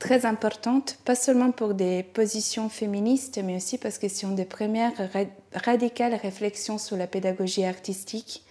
très 0.00 0.26
importante, 0.26 0.98
pas 1.04 1.14
seulement 1.14 1.52
pour 1.52 1.74
des 1.74 2.02
positions 2.02 2.68
féministes, 2.68 3.38
mais 3.44 3.56
aussi 3.56 3.78
parce 3.78 3.98
que 3.98 4.08
c'est 4.08 4.26
une 4.26 4.34
des 4.34 4.46
premières 4.46 4.92
radicales 5.54 6.14
réflexions 6.14 6.78
sur 6.78 6.96
la 6.96 7.06
pédagogie 7.06 7.64
artistique. 7.64 8.42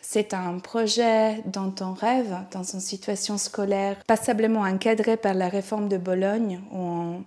C'est 0.00 0.32
un 0.32 0.58
projet 0.58 1.42
dont 1.46 1.74
on 1.80 1.92
rêve 1.92 2.34
dans 2.50 2.62
une 2.62 2.80
situation 2.80 3.36
scolaire 3.36 3.96
passablement 4.06 4.60
encadrée 4.60 5.16
par 5.16 5.34
la 5.34 5.48
réforme 5.48 5.88
de 5.88 5.98
Bologne, 5.98 6.60
où 6.72 6.78
on, 6.78 7.24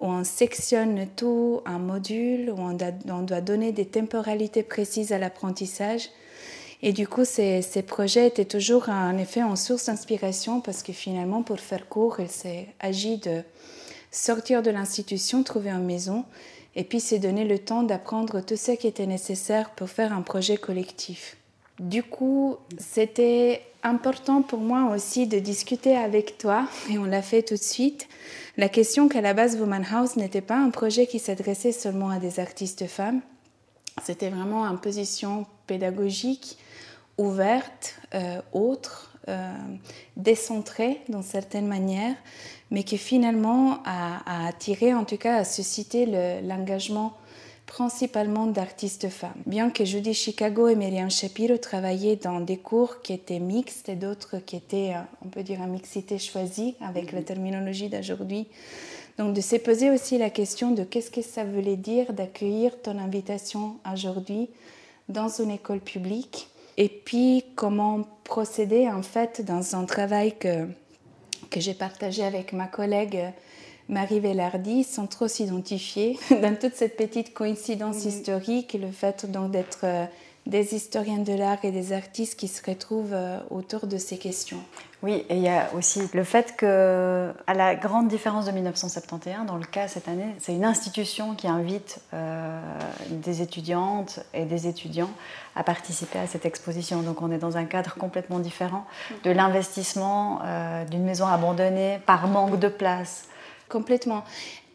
où 0.00 0.06
on 0.06 0.24
sectionne 0.24 1.06
tout 1.16 1.60
en 1.66 1.78
module, 1.78 2.50
où 2.50 2.58
on 2.58 3.22
doit 3.22 3.40
donner 3.40 3.72
des 3.72 3.86
temporalités 3.86 4.62
précises 4.62 5.12
à 5.12 5.18
l'apprentissage 5.18 6.10
et 6.82 6.92
du 6.92 7.06
coup, 7.06 7.24
ces, 7.24 7.60
ces, 7.60 7.82
projets 7.82 8.26
étaient 8.26 8.46
toujours 8.46 8.88
en 8.88 9.18
effet 9.18 9.42
en 9.42 9.56
source 9.56 9.86
d'inspiration 9.86 10.60
parce 10.60 10.82
que 10.82 10.92
finalement, 10.92 11.42
pour 11.42 11.60
faire 11.60 11.88
court, 11.88 12.20
il 12.20 12.30
s'est 12.30 12.68
agi 12.80 13.18
de 13.18 13.42
sortir 14.10 14.62
de 14.62 14.70
l'institution, 14.70 15.42
trouver 15.42 15.70
une 15.70 15.84
maison 15.84 16.24
et 16.74 16.84
puis 16.84 17.00
s'est 17.00 17.18
donné 17.18 17.44
le 17.44 17.58
temps 17.58 17.82
d'apprendre 17.82 18.40
tout 18.40 18.56
ce 18.56 18.72
qui 18.72 18.86
était 18.86 19.06
nécessaire 19.06 19.70
pour 19.70 19.90
faire 19.90 20.12
un 20.12 20.22
projet 20.22 20.56
collectif. 20.56 21.36
Du 21.80 22.02
coup, 22.02 22.56
c'était 22.76 23.62
important 23.82 24.42
pour 24.42 24.58
moi 24.58 24.94
aussi 24.94 25.26
de 25.26 25.38
discuter 25.38 25.96
avec 25.96 26.36
toi, 26.36 26.68
et 26.90 26.98
on 26.98 27.04
l'a 27.04 27.22
fait 27.22 27.42
tout 27.42 27.54
de 27.54 27.62
suite, 27.62 28.06
la 28.58 28.68
question 28.68 29.08
qu'à 29.08 29.22
la 29.22 29.32
base 29.32 29.58
Woman 29.58 29.86
House 29.90 30.16
n'était 30.16 30.42
pas 30.42 30.58
un 30.58 30.68
projet 30.68 31.06
qui 31.06 31.18
s'adressait 31.18 31.72
seulement 31.72 32.10
à 32.10 32.18
des 32.18 32.38
artistes 32.38 32.86
femmes, 32.86 33.22
c'était 34.04 34.28
vraiment 34.28 34.66
une 34.66 34.78
position 34.78 35.46
pédagogique 35.66 36.58
ouverte, 37.16 37.94
euh, 38.14 38.42
autre, 38.52 39.18
euh, 39.28 39.50
décentrée 40.18 41.00
dans 41.08 41.22
certaines 41.22 41.66
manières, 41.66 42.16
mais 42.70 42.82
qui 42.82 42.98
finalement 42.98 43.78
a, 43.86 44.48
attiré, 44.48 44.92
en 44.92 45.04
tout 45.04 45.16
cas, 45.16 45.36
à 45.36 45.44
susciter 45.44 46.04
l'engagement 46.42 47.14
principalement 47.70 48.46
d'artistes 48.46 49.08
femmes. 49.08 49.40
Bien 49.46 49.70
que 49.70 49.84
Judy 49.84 50.12
Chicago 50.12 50.66
et 50.66 50.74
Myriam 50.74 51.10
Shapiro 51.10 51.56
travaillaient 51.56 52.16
dans 52.16 52.40
des 52.40 52.56
cours 52.56 53.00
qui 53.00 53.12
étaient 53.12 53.38
mixtes 53.38 53.88
et 53.88 53.94
d'autres 53.94 54.38
qui 54.38 54.56
étaient, 54.56 54.92
euh, 54.94 55.24
on 55.24 55.28
peut 55.28 55.44
dire, 55.44 55.60
en 55.60 55.68
mixité 55.68 56.18
choisie 56.18 56.74
avec 56.80 57.12
la 57.12 57.22
terminologie 57.22 57.88
d'aujourd'hui. 57.88 58.48
Donc 59.18 59.34
de 59.34 59.40
se 59.40 59.56
poser 59.56 59.90
aussi 59.90 60.18
la 60.18 60.30
question 60.30 60.72
de 60.72 60.82
qu'est-ce 60.82 61.12
que 61.12 61.22
ça 61.22 61.44
voulait 61.44 61.76
dire 61.76 62.12
d'accueillir 62.12 62.82
ton 62.82 62.98
invitation 62.98 63.76
aujourd'hui 63.90 64.50
dans 65.08 65.28
une 65.28 65.50
école 65.50 65.80
publique 65.80 66.50
et 66.76 66.88
puis, 66.88 67.44
comment 67.56 68.06
procéder 68.24 68.88
en 68.88 69.02
fait 69.02 69.44
dans 69.44 69.76
un 69.76 69.84
travail 69.84 70.34
que, 70.38 70.66
que 71.50 71.60
j'ai 71.60 71.74
partagé 71.74 72.24
avec 72.24 72.54
ma 72.54 72.68
collègue 72.68 73.20
Marie 73.90 74.20
Velardi, 74.20 74.84
sans 74.84 75.06
trop 75.06 75.28
s'identifier, 75.28 76.18
dans 76.30 76.56
toute 76.56 76.74
cette 76.74 76.96
petite 76.96 77.34
coïncidence 77.34 78.04
historique, 78.04 78.78
le 78.80 78.90
fait 78.90 79.30
donc 79.30 79.50
d'être 79.50 79.80
euh, 79.84 80.06
des 80.46 80.74
historiens 80.74 81.18
de 81.18 81.32
l'art 81.32 81.58
et 81.64 81.70
des 81.70 81.92
artistes 81.92 82.38
qui 82.38 82.48
se 82.48 82.64
retrouvent 82.68 83.12
euh, 83.12 83.38
autour 83.50 83.86
de 83.86 83.98
ces 83.98 84.16
questions. 84.16 84.58
Oui, 85.02 85.24
et 85.28 85.36
il 85.36 85.42
y 85.42 85.48
a 85.48 85.70
aussi 85.74 86.02
le 86.12 86.24
fait 86.24 86.56
que, 86.56 87.32
à 87.46 87.54
la 87.54 87.74
grande 87.74 88.08
différence 88.08 88.46
de 88.46 88.52
1971, 88.52 89.46
dans 89.46 89.56
le 89.56 89.64
cas 89.64 89.88
cette 89.88 90.08
année, 90.08 90.34
c'est 90.38 90.54
une 90.54 90.64
institution 90.64 91.34
qui 91.34 91.48
invite 91.48 92.00
euh, 92.14 92.60
des 93.10 93.42
étudiantes 93.42 94.20
et 94.34 94.44
des 94.44 94.66
étudiants 94.66 95.10
à 95.56 95.64
participer 95.64 96.18
à 96.18 96.26
cette 96.26 96.46
exposition. 96.46 97.02
Donc 97.02 97.22
on 97.22 97.30
est 97.30 97.38
dans 97.38 97.56
un 97.56 97.64
cadre 97.64 97.94
complètement 97.94 98.38
différent 98.38 98.84
de 99.24 99.30
l'investissement 99.30 100.40
euh, 100.44 100.84
d'une 100.84 101.04
maison 101.04 101.26
abandonnée 101.26 101.98
par 102.06 102.28
manque 102.28 102.58
de 102.58 102.68
place. 102.68 103.24
Complètement. 103.70 104.24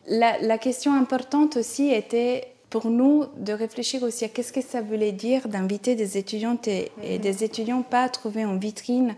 La, 0.07 0.39
la 0.39 0.57
question 0.57 0.93
importante 0.93 1.57
aussi 1.57 1.89
était 1.91 2.55
pour 2.75 2.89
nous 2.89 3.23
de 3.37 3.53
réfléchir 3.53 4.03
aussi 4.03 4.25
à 4.25 4.27
qu'est-ce 4.27 4.51
que 4.51 4.61
ça 4.61 4.81
voulait 4.81 5.13
dire 5.13 5.47
d'inviter 5.47 5.95
des 5.95 6.17
étudiantes 6.17 6.67
et, 6.67 6.91
des 7.19 7.43
étudiants 7.45 7.83
pas 7.83 8.03
à 8.03 8.09
trouver 8.09 8.43
en 8.43 8.57
vitrine 8.57 9.15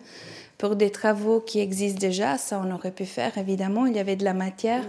pour 0.59 0.75
des 0.75 0.91
travaux 0.91 1.39
qui 1.39 1.59
existent 1.59 1.99
déjà. 1.99 2.37
Ça, 2.37 2.61
on 2.63 2.71
aurait 2.71 2.91
pu 2.91 3.05
faire, 3.05 3.35
évidemment, 3.37 3.87
il 3.87 3.95
y 3.95 3.99
avait 3.99 4.15
de 4.15 4.23
la 4.23 4.35
matière, 4.35 4.83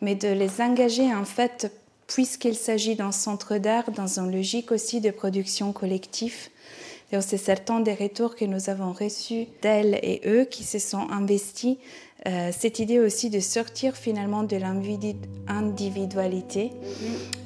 mais 0.00 0.14
de 0.14 0.28
les 0.28 0.62
engager 0.62 1.14
en 1.14 1.26
fait, 1.26 1.70
puisqu'il 2.06 2.54
s'agit 2.54 2.94
d'un 2.94 3.12
centre 3.12 3.58
d'art, 3.58 3.90
dans 3.90 4.18
une 4.18 4.32
logique 4.32 4.72
aussi 4.72 5.02
de 5.02 5.10
production 5.10 5.72
collective. 5.72 6.48
C'est 7.10 7.36
certains 7.38 7.80
des 7.80 7.94
retours 7.94 8.36
que 8.36 8.44
nous 8.46 8.70
avons 8.70 8.92
reçus 8.92 9.46
d'elles 9.60 9.98
et 10.02 10.22
eux 10.26 10.44
qui 10.44 10.62
se 10.62 10.78
sont 10.78 11.10
investis 11.10 11.76
euh, 12.28 12.50
cette 12.52 12.78
idée 12.78 13.00
aussi 13.00 13.30
de 13.30 13.40
sortir 13.40 13.96
finalement 13.96 14.42
de 14.42 14.56
l'individualité 14.56 16.72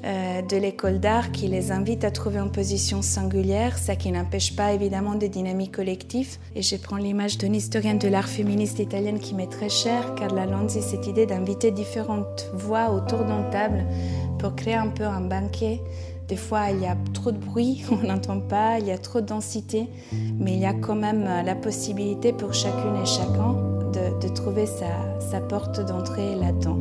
euh, 0.04 0.42
de 0.42 0.56
l'école 0.56 0.98
d'art 0.98 1.30
qui 1.30 1.46
les 1.46 1.70
invite 1.70 2.02
à 2.04 2.10
trouver 2.10 2.38
une 2.38 2.50
position 2.50 3.00
singulière, 3.00 3.78
ça 3.78 3.94
qui 3.94 4.10
n'empêche 4.10 4.56
pas 4.56 4.72
évidemment 4.72 5.14
des 5.14 5.28
dynamiques 5.28 5.76
collectives. 5.76 6.38
Et 6.56 6.62
je 6.62 6.74
prends 6.74 6.96
l'image 6.96 7.38
d'une 7.38 7.54
historienne 7.54 7.98
de 7.98 8.08
l'art 8.08 8.28
féministe 8.28 8.80
italienne 8.80 9.20
qui 9.20 9.36
m'est 9.36 9.50
très 9.50 9.68
chère, 9.68 10.16
Carla 10.16 10.46
Lanzi, 10.46 10.82
cette 10.82 11.06
idée 11.06 11.26
d'inviter 11.26 11.70
différentes 11.70 12.50
voix 12.52 12.90
autour 12.90 13.24
d'une 13.24 13.48
table 13.50 13.84
pour 14.40 14.56
créer 14.56 14.74
un 14.74 14.88
peu 14.88 15.04
un 15.04 15.20
banquet. 15.20 15.80
Des 16.26 16.36
fois, 16.36 16.70
il 16.70 16.80
y 16.80 16.86
a 16.86 16.96
trop 17.14 17.30
de 17.30 17.38
bruit, 17.38 17.84
on 17.92 18.04
n'entend 18.04 18.40
pas, 18.40 18.80
il 18.80 18.86
y 18.86 18.90
a 18.90 18.98
trop 18.98 19.20
de 19.20 19.26
densité, 19.26 19.86
mais 20.40 20.54
il 20.54 20.60
y 20.60 20.66
a 20.66 20.74
quand 20.74 20.96
même 20.96 21.22
la 21.44 21.54
possibilité 21.54 22.32
pour 22.32 22.52
chacune 22.52 22.96
et 23.00 23.06
chacun 23.06 23.71
de, 24.22 24.28
trouver 24.28 24.66
sa, 24.66 25.20
sa 25.20 25.40
porte 25.40 25.80
d'entrée 25.80 26.34
là-dedans. 26.34 26.78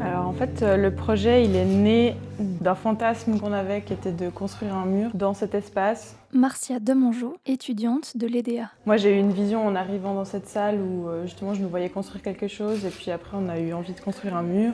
Alors 0.00 0.26
en 0.26 0.32
fait, 0.32 0.62
euh, 0.62 0.76
le 0.76 0.94
projet, 0.94 1.44
il 1.44 1.56
est 1.56 1.64
né 1.64 2.16
d'un 2.62 2.74
fantasme 2.74 3.38
qu'on 3.38 3.52
avait 3.52 3.82
qui 3.82 3.92
était 3.92 4.12
de 4.12 4.30
construire 4.30 4.74
un 4.74 4.86
mur 4.86 5.10
dans 5.14 5.34
cet 5.34 5.54
espace. 5.54 6.16
Marcia 6.32 6.78
Demongeau, 6.78 7.36
étudiante 7.44 8.16
de 8.16 8.26
l'EDA. 8.26 8.70
Moi 8.86 8.96
j'ai 8.96 9.14
eu 9.14 9.18
une 9.18 9.32
vision 9.32 9.66
en 9.66 9.74
arrivant 9.74 10.14
dans 10.14 10.24
cette 10.24 10.48
salle 10.48 10.80
où 10.80 11.08
euh, 11.08 11.24
justement 11.24 11.52
je 11.52 11.62
me 11.62 11.66
voyais 11.66 11.90
construire 11.90 12.22
quelque 12.22 12.48
chose 12.48 12.86
et 12.86 12.90
puis 12.90 13.10
après 13.10 13.36
on 13.38 13.48
a 13.48 13.58
eu 13.58 13.72
envie 13.74 13.92
de 13.92 14.00
construire 14.00 14.36
un 14.36 14.42
mur. 14.42 14.72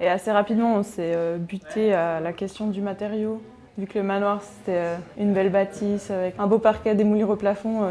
Et 0.00 0.08
assez 0.08 0.30
rapidement 0.30 0.74
on 0.74 0.82
s'est 0.82 1.14
euh, 1.14 1.38
buté 1.38 1.94
à 1.94 2.20
la 2.20 2.32
question 2.32 2.66
du 2.66 2.82
matériau. 2.82 3.40
Vu 3.78 3.86
que 3.86 3.98
le 3.98 4.04
manoir 4.04 4.42
c'était 4.42 4.78
euh, 4.78 4.96
une 5.16 5.32
belle 5.32 5.50
bâtisse 5.50 6.10
avec 6.10 6.34
un 6.38 6.46
beau 6.46 6.58
parquet, 6.58 6.94
des 6.94 7.04
moulures 7.04 7.30
au 7.30 7.36
plafond, 7.36 7.88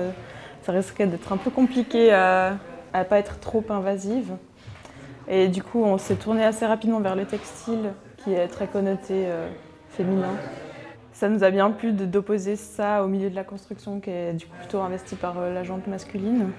ça 0.64 0.74
risquait 0.74 1.08
d'être 1.08 1.32
un 1.32 1.38
peu 1.38 1.50
compliqué 1.50 2.12
à 2.12 2.58
ne 2.94 3.04
pas 3.04 3.18
être 3.18 3.40
trop 3.40 3.64
invasive. 3.70 4.34
Et 5.30 5.48
du 5.48 5.64
coup 5.64 5.84
on 5.84 5.98
s'est 5.98 6.16
tourné 6.16 6.44
assez 6.44 6.66
rapidement 6.66 7.00
vers 7.00 7.16
le 7.16 7.26
textile 7.26 7.92
qui 8.24 8.34
est 8.34 8.48
très 8.48 8.68
connoté 8.68 9.26
euh, 9.28 9.50
féminin. 9.90 10.36
Ça 11.14 11.28
nous 11.28 11.44
a 11.44 11.52
bien 11.52 11.70
plu 11.72 11.92
d'opposer 11.92 12.56
ça 12.56 13.04
au 13.04 13.08
milieu 13.08 13.30
de 13.30 13.36
la 13.36 13.44
construction 13.44 14.00
qui 14.00 14.10
est 14.10 14.34
du 14.34 14.46
coup 14.46 14.56
plutôt 14.58 14.80
investi 14.80 15.16
par 15.16 15.38
euh, 15.38 15.54
la 15.54 15.64
jante 15.64 15.88
masculine. 15.88 16.52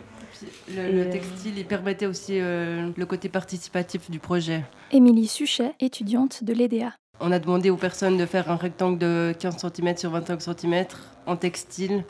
Le, 0.74 1.10
textile, 1.10 1.58
il 1.58 1.66
permettait 1.66 2.06
aussi 2.06 2.38
euh, 2.38 2.90
le 2.96 3.06
côté 3.06 3.28
participatif 3.28 4.10
du 4.10 4.18
projet. 4.18 4.62
Émilie 4.92 5.26
Suchet, 5.26 5.74
étudiante 5.80 6.44
de 6.44 6.52
l'EDA. 6.52 6.92
On 7.20 7.32
a 7.32 7.38
demandé 7.38 7.68
aux 7.70 7.76
personnes 7.76 8.16
de 8.16 8.26
faire 8.26 8.50
un 8.50 8.56
rectangle 8.56 8.98
de 8.98 9.34
15 9.38 9.56
cm 9.58 9.96
sur 9.96 10.10
25 10.10 10.40
cm 10.40 10.84
en 11.26 11.36
textile. 11.36 12.04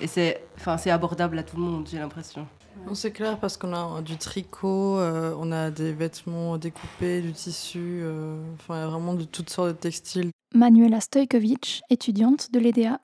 Et 0.00 0.06
c'est 0.06 0.40
abordable 0.86 1.38
à 1.38 1.42
tout 1.42 1.56
le 1.56 1.62
monde, 1.62 1.88
j'ai 1.90 1.98
l'impression. 1.98 2.46
C'est 2.94 3.12
clair 3.12 3.38
parce 3.38 3.56
qu'on 3.56 3.72
a 3.72 4.02
du 4.02 4.16
tricot, 4.18 4.98
euh, 4.98 5.34
on 5.38 5.50
a 5.50 5.70
des 5.70 5.92
vêtements 5.92 6.58
découpés, 6.58 7.22
du 7.22 7.32
tissu, 7.32 8.00
euh, 8.02 8.36
enfin 8.54 8.76
il 8.76 8.80
y 8.80 8.82
a 8.82 8.86
vraiment 8.86 9.14
de 9.14 9.24
toutes 9.24 9.48
sortes 9.48 9.68
de 9.68 9.72
textiles. 9.72 10.30
Manuela 10.54 11.00
Stojkovic, 11.00 11.82
étudiante 11.88 12.52
de 12.52 12.58
l'EDA. 12.58 13.00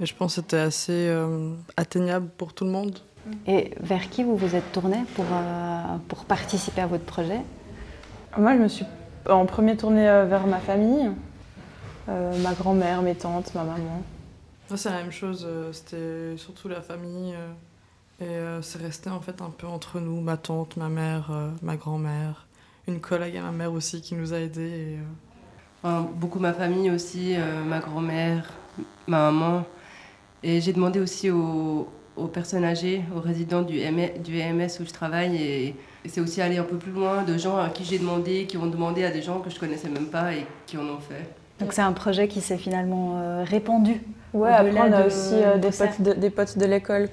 Et 0.00 0.06
je 0.06 0.14
pense 0.14 0.34
que 0.34 0.42
c'était 0.42 0.58
assez 0.58 1.08
euh, 1.08 1.54
atteignable 1.76 2.28
pour 2.36 2.52
tout 2.52 2.64
le 2.64 2.70
monde. 2.70 2.98
Et 3.46 3.70
vers 3.80 4.10
qui 4.10 4.22
vous 4.22 4.36
vous 4.36 4.54
êtes 4.54 4.70
tourné 4.72 4.98
pour, 5.14 5.24
pour 6.08 6.24
participer 6.24 6.80
à 6.80 6.86
votre 6.86 7.04
projet? 7.04 7.40
Moi, 8.36 8.56
je 8.56 8.62
me 8.62 8.68
suis 8.68 8.84
en 9.28 9.46
premier 9.46 9.76
tournée 9.76 10.04
vers 10.04 10.46
ma 10.46 10.58
famille, 10.58 11.10
ma 12.08 12.52
grand-mère, 12.58 13.00
mes 13.00 13.14
tantes, 13.14 13.54
ma 13.54 13.62
maman. 13.62 14.02
Moi, 14.68 14.76
c'est 14.76 14.90
la 14.90 14.96
même 14.96 15.12
chose, 15.12 15.46
c'était 15.70 16.36
surtout 16.36 16.66
la 16.68 16.82
famille. 16.82 17.34
Et 18.20 18.24
euh, 18.24 18.62
c'est 18.62 18.80
resté 18.80 19.10
en 19.10 19.20
fait 19.20 19.40
un 19.42 19.50
peu 19.50 19.66
entre 19.66 20.00
nous, 20.00 20.20
ma 20.20 20.36
tante, 20.36 20.76
ma 20.76 20.88
mère, 20.88 21.30
euh, 21.30 21.50
ma 21.62 21.76
grand-mère, 21.76 22.46
une 22.86 23.00
collègue 23.00 23.36
à 23.36 23.42
ma 23.42 23.52
mère 23.52 23.72
aussi 23.72 24.00
qui 24.00 24.14
nous 24.14 24.32
a 24.32 24.38
aidés. 24.38 24.98
Euh, 25.84 26.00
beaucoup 26.14 26.38
ma 26.38 26.52
famille 26.52 26.90
aussi, 26.90 27.34
ma 27.66 27.80
grand-mère, 27.80 28.52
ma 29.08 29.30
maman. 29.30 29.64
Et 30.44 30.60
j'ai 30.60 30.72
demandé 30.72 31.00
aussi 31.00 31.30
aux, 31.30 31.88
aux, 32.16 32.26
personnes 32.26 32.64
âgées, 32.64 33.02
aux 33.16 33.20
résidents 33.20 33.62
du, 33.62 33.80
du 34.20 34.38
EMS 34.38 34.68
où 34.80 34.84
je 34.84 34.92
travaille. 34.92 35.36
Et, 35.36 35.76
c'est 36.06 36.20
aussi 36.20 36.42
aller 36.42 36.58
un 36.58 36.64
peu 36.64 36.76
plus 36.76 36.90
loin 36.90 37.22
de 37.22 37.38
gens 37.38 37.56
à 37.56 37.68
qui 37.68 37.84
j'ai 37.84 37.98
demandé, 37.98 38.46
qui 38.46 38.56
ont 38.56 38.66
demandé 38.66 39.04
à 39.04 39.10
des 39.10 39.22
gens 39.22 39.38
que 39.38 39.50
je 39.50 39.58
connaissais 39.58 39.88
même 39.88 40.06
pas 40.06 40.34
et 40.34 40.46
qui 40.66 40.76
en 40.76 40.82
ont 40.82 40.98
fait. 40.98 41.28
Donc 41.62 41.72
c'est 41.72 41.82
un 41.82 41.92
projet 41.92 42.26
qui 42.26 42.40
s'est 42.40 42.58
finalement 42.58 43.18
euh, 43.18 43.44
répandu. 43.44 44.00
Ouais, 44.32 44.50
après 44.50 44.80
on 44.80 44.92
a 44.92 45.06
aussi 45.06 45.34
euh, 45.34 45.58
des, 45.58 45.70
potes 45.70 46.00
de, 46.00 46.12
des, 46.14 46.30
potes 46.30 46.58
de, 46.58 46.64
l'école 46.64 47.08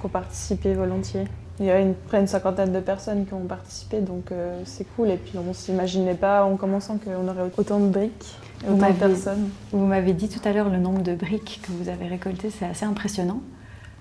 qui 0.00 0.06
ont, 0.06 0.08
participé 0.08 0.74
volontiers. 0.74 1.24
Il 1.60 1.66
y 1.66 1.70
a 1.70 1.80
une, 1.80 1.94
près 1.94 2.20
une 2.20 2.26
cinquantaine 2.26 2.72
de 2.72 2.80
personnes 2.80 3.26
qui 3.26 3.34
ont 3.34 3.46
participé, 3.46 4.00
donc 4.00 4.30
euh, 4.30 4.60
c'est 4.64 4.84
cool. 4.94 5.10
Et 5.10 5.16
puis 5.16 5.38
on 5.38 5.48
ne 5.48 5.52
s'imaginait 5.52 6.14
pas 6.14 6.44
en 6.44 6.56
commençant 6.56 6.98
qu'on 6.98 7.26
aurait 7.26 7.50
autant 7.56 7.80
de 7.80 7.88
briques, 7.88 8.38
et 8.64 8.70
autant 8.70 8.88
de 8.88 8.94
personnes. 8.94 9.50
Vous 9.72 9.86
m'avez 9.86 10.12
dit 10.12 10.28
tout 10.28 10.46
à 10.48 10.52
l'heure 10.52 10.68
le 10.68 10.78
nombre 10.78 11.02
de 11.02 11.14
briques 11.14 11.60
que 11.62 11.72
vous 11.72 11.88
avez 11.88 12.06
récoltées, 12.06 12.50
c'est 12.50 12.66
assez 12.66 12.84
impressionnant. 12.84 13.40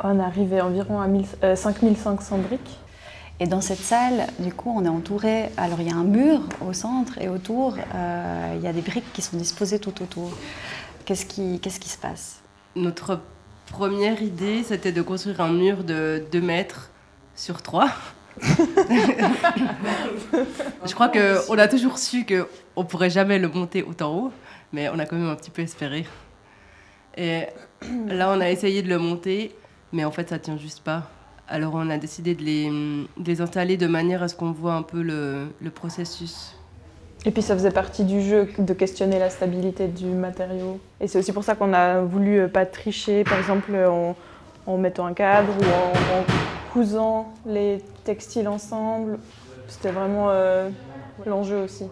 On 0.03 0.19
arrivait 0.19 0.61
environ 0.61 1.01
à 1.01 1.55
5500 1.55 2.37
briques. 2.39 2.79
Et 3.39 3.45
dans 3.45 3.61
cette 3.61 3.79
salle, 3.79 4.27
du 4.39 4.51
coup, 4.51 4.73
on 4.75 4.83
est 4.83 4.89
entouré. 4.89 5.49
Alors, 5.57 5.79
il 5.79 5.87
y 5.87 5.91
a 5.91 5.95
un 5.95 6.03
mur 6.03 6.41
au 6.67 6.73
centre 6.73 7.19
et 7.21 7.29
autour, 7.29 7.75
euh, 7.93 8.53
il 8.55 8.61
y 8.63 8.67
a 8.67 8.73
des 8.73 8.81
briques 8.81 9.11
qui 9.13 9.21
sont 9.21 9.37
disposées 9.37 9.79
tout 9.79 10.01
autour. 10.01 10.31
Qu'est-ce 11.05 11.25
qui, 11.25 11.59
qu'est-ce 11.59 11.79
qui 11.79 11.89
se 11.89 11.99
passe? 11.99 12.41
Notre 12.75 13.19
première 13.69 14.21
idée, 14.21 14.63
c'était 14.63 14.91
de 14.91 15.01
construire 15.01 15.41
un 15.41 15.51
mur 15.51 15.83
de 15.83 16.23
2 16.31 16.41
mètres 16.41 16.89
sur 17.35 17.61
3. 17.61 17.89
Je 20.85 20.93
crois 20.93 21.09
qu'on 21.09 21.57
a 21.57 21.67
toujours 21.67 21.97
su 21.97 22.25
qu'on 22.25 22.81
ne 22.81 22.87
pourrait 22.87 23.09
jamais 23.09 23.39
le 23.39 23.47
monter 23.47 23.83
autant 23.83 24.15
haut, 24.15 24.31
mais 24.73 24.89
on 24.89 24.99
a 24.99 25.05
quand 25.05 25.15
même 25.15 25.29
un 25.29 25.35
petit 25.35 25.51
peu 25.51 25.61
espéré. 25.61 26.05
Et 27.15 27.43
là, 28.07 28.31
on 28.31 28.41
a 28.41 28.49
essayé 28.49 28.81
de 28.81 28.89
le 28.89 28.97
monter, 28.97 29.55
mais 29.91 30.05
en 30.05 30.11
fait, 30.11 30.29
ça 30.29 30.39
tient 30.39 30.57
juste 30.57 30.81
pas. 30.83 31.09
Alors 31.49 31.75
on 31.75 31.89
a 31.89 31.97
décidé 31.97 32.35
de 32.35 32.43
les, 32.43 33.41
installer 33.41 33.77
de 33.77 33.87
manière 33.87 34.21
à 34.21 34.27
ce 34.27 34.35
qu'on 34.35 34.51
voit 34.51 34.73
un 34.73 34.81
peu 34.81 35.01
le, 35.01 35.69
processus. 35.73 36.55
Et 37.25 37.31
puis 37.31 37.41
ça 37.41 37.55
faisait 37.55 37.71
partie 37.71 38.03
du 38.03 38.21
jeu 38.21 38.47
de 38.57 38.73
questionner 38.73 39.19
la 39.19 39.29
stabilité 39.29 39.87
du 39.87 40.05
matériau. 40.05 40.79
Et 41.01 41.07
c'est 41.07 41.19
aussi 41.19 41.33
pour 41.33 41.43
ça 41.43 41.55
qu'on 41.55 41.73
a 41.73 42.01
voulu 42.01 42.39
euh, 42.39 42.47
pas 42.47 42.65
tricher, 42.65 43.23
par 43.23 43.37
exemple 43.37 43.75
en, 44.65 44.77
mettant 44.77 45.05
un 45.05 45.13
cadre 45.13 45.49
ou 45.49 45.63
en, 45.63 46.73
cousant 46.73 47.33
les 47.45 47.83
textiles 48.03 48.47
ensemble. 48.47 49.19
C'était 49.67 49.91
vraiment 49.91 50.27
euh, 50.29 50.69
l'enjeu 51.25 51.63
aussi. 51.63 51.85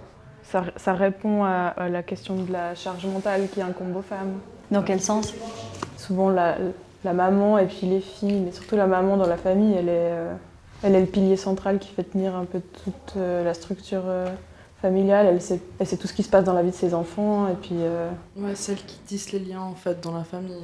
Ça, 0.44 0.94
répond 0.94 1.44
à, 1.44 1.74
à, 1.76 1.90
la 1.90 2.04
question 2.04 2.36
de 2.36 2.52
la 2.52 2.76
charge 2.76 3.06
mentale 3.06 3.48
qui 3.52 3.62
incombe 3.62 3.96
aux 3.96 4.02
femmes. 4.02 4.40
Dans 4.72 4.84
quel 4.84 5.02
sens? 5.02 5.34
Souvent 5.98 6.30
la, 6.30 6.56
la 7.06 7.14
maman 7.14 7.58
et 7.58 7.68
puis 7.68 7.88
les 7.88 8.02
filles, 8.02 8.42
mais 8.42 8.52
surtout 8.52 8.76
la 8.76 8.88
maman 8.88 9.16
dans 9.16 9.28
la 9.28 9.38
famille, 9.38 9.74
elle 9.78 9.88
est, 9.88 10.12
euh, 10.12 10.34
elle 10.84 10.96
est 10.96 11.00
le 11.00 11.06
pilier 11.06 11.38
central 11.38 11.80
qui 11.80 11.94
fait 11.94 12.04
tenir 12.04 12.36
un 12.36 12.44
peu 12.44 12.60
toute 12.84 13.14
euh, 13.16 13.46
la 13.46 13.54
structure 13.54 14.04
euh, 14.06 14.28
familiale. 14.86 15.28
Elle 15.28 15.42
sait, 15.42 15.60
elle 15.80 15.88
sait, 15.88 15.98
tout 15.98 16.08
ce 16.08 16.14
qui 16.14 16.24
se 16.24 16.30
passe 16.30 16.44
dans 16.44 16.54
la 16.54 16.64
vie 16.64 16.72
de 16.72 16.76
ses 16.76 16.94
enfants. 16.94 17.48
Et 17.48 17.56
puis, 17.56 17.76
Ouais, 18.38 18.56
celle 18.56 18.78
qui 18.78 18.98
tisse 19.06 19.32
les 19.32 19.40
liens 19.40 19.62
en 19.62 19.76
fait 19.76 20.02
dans 20.02 20.14
la 20.14 20.24
famille. 20.24 20.64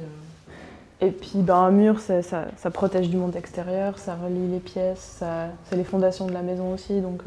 Et 1.00 1.10
puis 1.10 1.38
ben, 1.38 1.56
un 1.56 1.70
mur, 1.72 1.98
ça, 1.98 2.22
ça, 2.22 2.70
protège 2.70 3.10
du 3.10 3.16
monde 3.16 3.34
extérieur, 3.34 3.98
ça 3.98 4.14
relie 4.14 4.46
les 4.48 4.60
pièces, 4.60 5.22
c'est 5.68 5.76
les 5.76 5.82
fondations 5.82 6.26
de 6.26 6.32
la 6.32 6.42
maison 6.42 6.72
aussi. 6.72 7.00
Donc, 7.00 7.22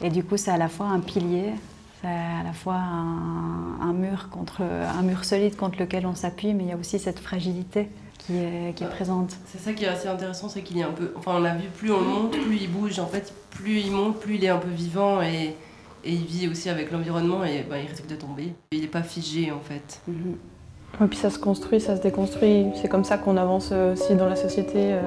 Et 0.00 0.10
du 0.10 0.24
coup, 0.24 0.36
c'est 0.36 0.50
à 0.50 0.56
la 0.56 0.68
fois 0.68 0.86
un 0.86 0.98
pilier, 0.98 1.52
c'est 2.00 2.08
à 2.08 2.42
la 2.44 2.52
fois 2.52 2.74
un, 2.74 3.78
un, 3.80 3.92
mur 3.92 4.28
contre, 4.30 4.62
un 4.62 5.02
mur 5.02 5.24
solide 5.24 5.54
contre 5.54 5.78
lequel 5.78 6.04
on 6.04 6.16
s'appuie, 6.16 6.52
mais 6.52 6.64
il 6.64 6.70
y 6.70 6.72
a 6.72 6.76
aussi 6.76 6.98
cette 6.98 7.20
fragilité 7.20 7.88
qui 8.26 8.36
est, 8.36 8.74
qui 8.74 8.84
est 8.84 8.88
présente. 8.88 9.36
C'est 9.46 9.58
ça 9.58 9.72
qui 9.72 9.84
est 9.84 9.88
assez 9.88 10.08
intéressant, 10.08 10.48
c'est 10.48 10.62
qu'il 10.62 10.78
est 10.78 10.82
un 10.82 10.92
peu. 10.92 11.12
Enfin, 11.16 11.32
on 11.36 11.44
a 11.44 11.54
vu, 11.54 11.68
plus 11.68 11.92
on 11.92 12.00
monte, 12.00 12.32
plus 12.32 12.56
il 12.56 12.70
bouge. 12.70 12.98
En 12.98 13.06
fait, 13.06 13.32
plus 13.50 13.80
il 13.80 13.92
monte, 13.92 14.20
plus 14.20 14.36
il 14.36 14.44
est 14.44 14.48
un 14.48 14.58
peu 14.58 14.70
vivant 14.70 15.22
et, 15.22 15.56
et 16.04 16.12
il 16.12 16.24
vit 16.24 16.48
aussi 16.48 16.68
avec 16.68 16.90
l'environnement 16.90 17.44
et 17.44 17.64
bah, 17.68 17.78
il 17.78 17.88
risque 17.88 18.06
de 18.06 18.14
tomber. 18.14 18.52
Il 18.72 18.80
n'est 18.80 18.86
pas 18.86 19.02
figé 19.02 19.50
en 19.50 19.60
fait. 19.60 20.00
Mm-hmm. 20.08 21.04
Et 21.04 21.08
puis 21.08 21.18
ça 21.18 21.30
se 21.30 21.38
construit, 21.38 21.80
ça 21.80 21.96
se 21.96 22.02
déconstruit. 22.02 22.66
C'est 22.80 22.88
comme 22.88 23.04
ça 23.04 23.18
qu'on 23.18 23.36
avance 23.36 23.70
euh, 23.72 23.94
aussi 23.94 24.14
dans 24.14 24.28
la 24.28 24.36
société. 24.36 24.92
Euh, 24.94 25.00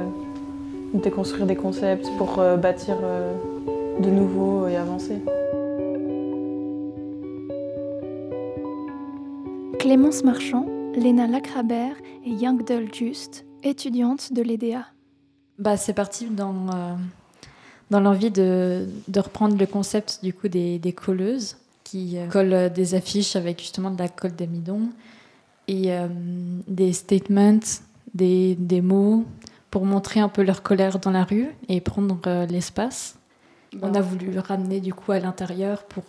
déconstruire 0.93 1.45
des 1.45 1.57
concepts 1.57 2.09
pour 2.17 2.39
euh, 2.39 2.55
bâtir 2.55 2.95
de 3.99 4.09
nouveau 4.09 4.67
et 4.67 4.77
avancer. 4.77 5.21
Clémence 9.77 10.23
Marchand 10.23 10.65
Léna 10.95 11.27
Lacrabert 11.27 11.97
et 12.25 12.31
Youngdel 12.31 12.93
Just, 12.93 13.45
étudiantes 13.63 14.31
de 14.31 14.41
l'EDA. 14.41 14.85
Bah, 15.59 15.75
c'est 15.77 15.93
parti 15.93 16.25
dans, 16.25 16.67
euh, 16.73 16.93
dans 17.89 17.99
l'envie 17.99 18.31
de, 18.31 18.87
de, 19.07 19.19
reprendre 19.19 19.57
le 19.57 19.65
concept 19.65 20.19
du 20.23 20.33
coup 20.33 20.47
des, 20.47 20.79
des 20.79 20.93
colleuses 20.93 21.57
qui 21.83 22.17
euh, 22.17 22.27
collent 22.27 22.71
des 22.73 22.95
affiches 22.95 23.35
avec 23.35 23.59
justement 23.59 23.91
de 23.91 23.99
la 23.99 24.07
colle 24.09 24.35
d'amidon 24.35 24.89
et 25.67 25.93
euh, 25.93 26.07
des 26.67 26.93
statements, 26.93 27.59
des, 28.13 28.55
des, 28.55 28.81
mots 28.81 29.25
pour 29.69 29.85
montrer 29.85 30.19
un 30.19 30.29
peu 30.29 30.43
leur 30.43 30.63
colère 30.63 30.99
dans 30.99 31.11
la 31.11 31.23
rue 31.23 31.47
et 31.69 31.81
prendre 31.81 32.19
l'espace. 32.49 33.17
On 33.81 33.93
a 33.93 34.01
voulu 34.01 34.39
ramener 34.39 34.79
du 34.79 34.93
coup 34.93 35.11
à 35.11 35.19
l'intérieur 35.19 35.83
pour, 35.83 36.05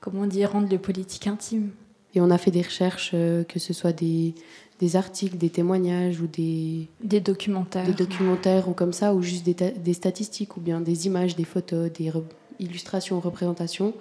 comment 0.00 0.26
dire, 0.26 0.52
rendre 0.52 0.70
le 0.70 0.78
politique 0.78 1.26
intime. 1.26 1.70
Et 2.14 2.20
on 2.20 2.30
a 2.30 2.38
fait 2.38 2.50
des 2.50 2.62
recherches, 2.62 3.12
euh, 3.14 3.44
que 3.44 3.58
ce 3.58 3.72
soit 3.72 3.92
des, 3.92 4.34
des, 4.82 4.96
articles, 4.96 5.36
des 5.36 5.48
témoignages 5.48 6.20
ou 6.20 6.26
des... 6.26 6.88
Des 7.02 7.20
documentaires. 7.20 7.86
Des 7.86 7.92
documentaires 7.92 8.68
ou 8.68 8.72
comme 8.72 8.92
ça, 8.92 9.14
ou 9.14 9.22
juste 9.22 9.44
des, 9.44 9.54
des 9.54 9.92
statistiques, 9.94 10.56
ou 10.56 10.60
bien 10.60 10.80
des 10.80 11.06
images, 11.06 11.36
des 11.36 11.44
photos, 11.44 11.92
des 11.92 12.12
illustrations, 12.58 13.20
représentations. 13.20 13.94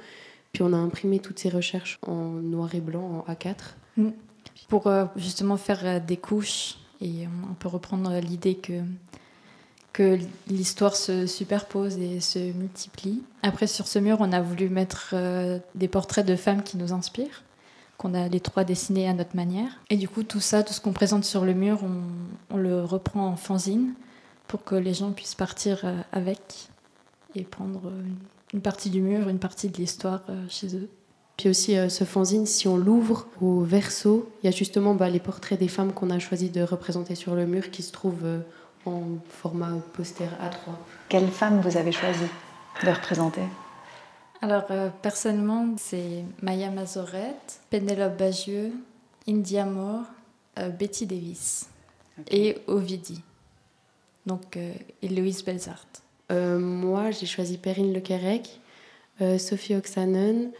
Puis 0.51 0.63
on 0.63 0.73
a 0.73 0.77
imprimé 0.77 1.19
toutes 1.19 1.37
ces 1.37 1.49
recherches 1.49 1.99
en 2.07 2.31
noir 2.31 2.73
et 2.73 2.81
blanc, 2.81 3.23
en 3.27 3.31
A4. 3.31 3.55
Mm. 3.97 4.09
Pour 4.69 4.87
euh, 4.87 5.05
justement 5.15 5.57
faire 5.57 5.85
euh, 5.85 5.99
des 5.99 6.17
couches, 6.17 6.77
et 6.99 7.27
on 7.49 7.53
peut 7.53 7.69
reprendre 7.69 8.19
l'idée 8.19 8.55
que 8.55 8.81
que 9.93 10.17
l'histoire 10.47 10.95
se 10.95 11.27
superpose 11.27 11.97
et 11.97 12.21
se 12.21 12.39
multiplie. 12.39 13.23
Après, 13.43 13.67
sur 13.67 13.87
ce 13.87 13.99
mur, 13.99 14.17
on 14.21 14.31
a 14.31 14.39
voulu 14.39 14.69
mettre 14.69 15.13
des 15.75 15.89
portraits 15.89 16.25
de 16.25 16.37
femmes 16.37 16.63
qui 16.63 16.77
nous 16.77 16.93
inspirent 16.93 17.43
qu'on 18.01 18.15
a 18.15 18.27
les 18.27 18.39
trois 18.39 18.63
dessinés 18.63 19.07
à 19.07 19.13
notre 19.13 19.35
manière. 19.35 19.79
Et 19.91 19.95
du 19.95 20.09
coup, 20.09 20.23
tout 20.23 20.39
ça, 20.39 20.63
tout 20.63 20.73
ce 20.73 20.81
qu'on 20.81 20.91
présente 20.91 21.23
sur 21.23 21.45
le 21.45 21.53
mur, 21.53 21.81
on, 22.49 22.57
le 22.57 22.83
reprend 22.83 23.27
en 23.27 23.35
fanzine 23.35 23.93
pour 24.47 24.63
que 24.63 24.73
les 24.73 24.95
gens 24.95 25.11
puissent 25.11 25.35
partir 25.35 25.81
euh, 25.83 26.01
avec 26.11 26.69
et 27.35 27.43
prendre 27.43 27.91
une 28.53 28.61
partie 28.61 28.89
du 28.89 29.01
mur, 29.01 29.29
une 29.29 29.37
partie 29.37 29.69
de 29.69 29.77
l'histoire 29.77 30.23
euh, 30.29 30.45
chez 30.49 30.75
eux. 30.75 30.89
Puis 31.37 31.47
aussi, 31.47 31.77
euh, 31.77 31.89
ce 31.89 32.03
fanzine, 32.03 32.47
si 32.47 32.67
on 32.67 32.75
l'ouvre 32.75 33.27
au 33.39 33.61
verso, 33.61 34.29
il 34.41 34.47
y 34.47 34.49
a 34.49 34.55
justement 34.55 34.95
bah, 34.95 35.09
les 35.09 35.19
portraits 35.19 35.59
des 35.59 35.67
femmes 35.67 35.93
qu'on 35.93 36.09
a 36.09 36.17
choisi 36.17 36.49
de 36.49 36.61
représenter 36.63 37.13
sur 37.13 37.35
le 37.35 37.45
mur 37.45 37.69
qui 37.69 37.83
se 37.83 37.91
trouvent 37.91 38.41
en 38.87 39.03
format 39.29 39.73
poster 39.93 40.25
A3. 40.25 40.71
Quelles 41.07 41.29
femmes 41.29 41.61
vous 41.61 41.77
avez 41.77 41.91
choisi 41.91 42.25
de 42.83 42.89
représenter? 42.89 43.43
Alors, 44.41 44.65
euh, 44.71 44.89
personnellement, 45.03 45.75
c'est 45.77 46.23
Maya 46.41 46.71
Mazorette, 46.71 47.61
Pénélope 47.69 48.17
Bagieux, 48.17 48.73
India 49.29 49.65
Moore, 49.65 50.05
euh, 50.57 50.69
Betty 50.69 51.05
Davis 51.05 51.69
et 52.29 52.57
Ovidie. 52.65 53.21
Donc, 54.25 54.57
euh, 54.57 54.73
et 55.03 55.09
Louise 55.09 55.43
Belzart. 55.45 55.85
moi, 56.31 57.11
j'ai 57.11 57.27
choisi 57.27 57.57
Perrine 57.57 57.93
Lequerec, 57.93 58.59
Sophie 59.37 59.75
Oxanen, 59.75 60.51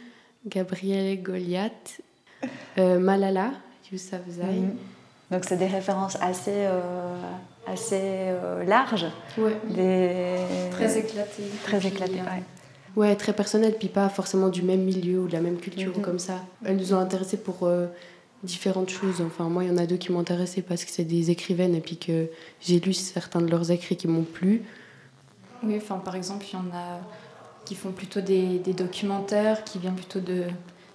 Gabrielle 0.46 1.24
Goliath, 1.24 2.02
Malala 2.78 3.54
Yousafzai. 3.92 4.44
Mhm. 4.44 4.78
Donc, 5.32 5.46
c'est 5.46 5.58
des 5.58 5.68
références 5.68 6.18
assez, 6.22 6.68
assez 7.66 8.32
larges. 8.68 9.08
Ouais. 9.38 9.58
Des... 9.70 10.70
Très 10.72 11.00
éclatées. 11.00 11.50
Très 11.64 11.88
éclatées, 11.88 12.22
ouais. 12.22 12.44
Ouais, 12.96 13.16
très 13.16 13.34
personnel, 13.34 13.76
puis 13.78 13.88
pas 13.88 14.10
forcément 14.10 14.50
du 14.50 14.62
même 14.64 14.82
milieu 14.82 15.22
ou 15.22 15.28
de 15.28 15.34
la 15.34 15.42
même 15.42 15.58
culture 15.58 15.94
comme 16.02 16.20
ça. 16.20 16.42
Elles 16.66 16.76
nous 16.76 16.94
ont 16.94 17.00
intéressées 17.00 17.38
pour 17.38 17.64
euh, 17.64 17.88
différentes 18.44 18.90
choses. 18.90 19.22
Enfin, 19.26 19.46
moi, 19.46 19.64
il 19.64 19.70
y 19.70 19.74
en 19.74 19.78
a 19.78 19.86
deux 19.86 19.96
qui 19.96 20.12
m'ont 20.12 20.20
intéressée 20.20 20.62
parce 20.62 20.84
que 20.84 20.92
c'est 20.92 21.06
des 21.06 21.32
écrivaines 21.32 21.74
et 21.74 21.80
puis 21.80 21.98
que 21.98 22.28
j'ai 22.60 22.80
lu 22.80 22.94
certains 22.94 23.42
de 23.42 23.50
leurs 23.50 23.72
écrits 23.72 23.96
qui 23.96 24.08
m'ont 24.08 24.24
plu. 24.24 24.64
Oui, 25.64 25.76
enfin, 25.78 25.98
par 25.98 26.16
exemple, 26.16 26.46
il 26.52 26.56
y 26.56 26.60
en 26.60 26.76
a 26.76 27.00
qui 27.64 27.76
font 27.76 27.92
plutôt 27.92 28.22
des, 28.22 28.60
des 28.60 28.74
documentaires, 28.74 29.64
qui 29.64 29.78
viennent 29.78 29.96
plutôt 29.96 30.20
de, 30.20 30.46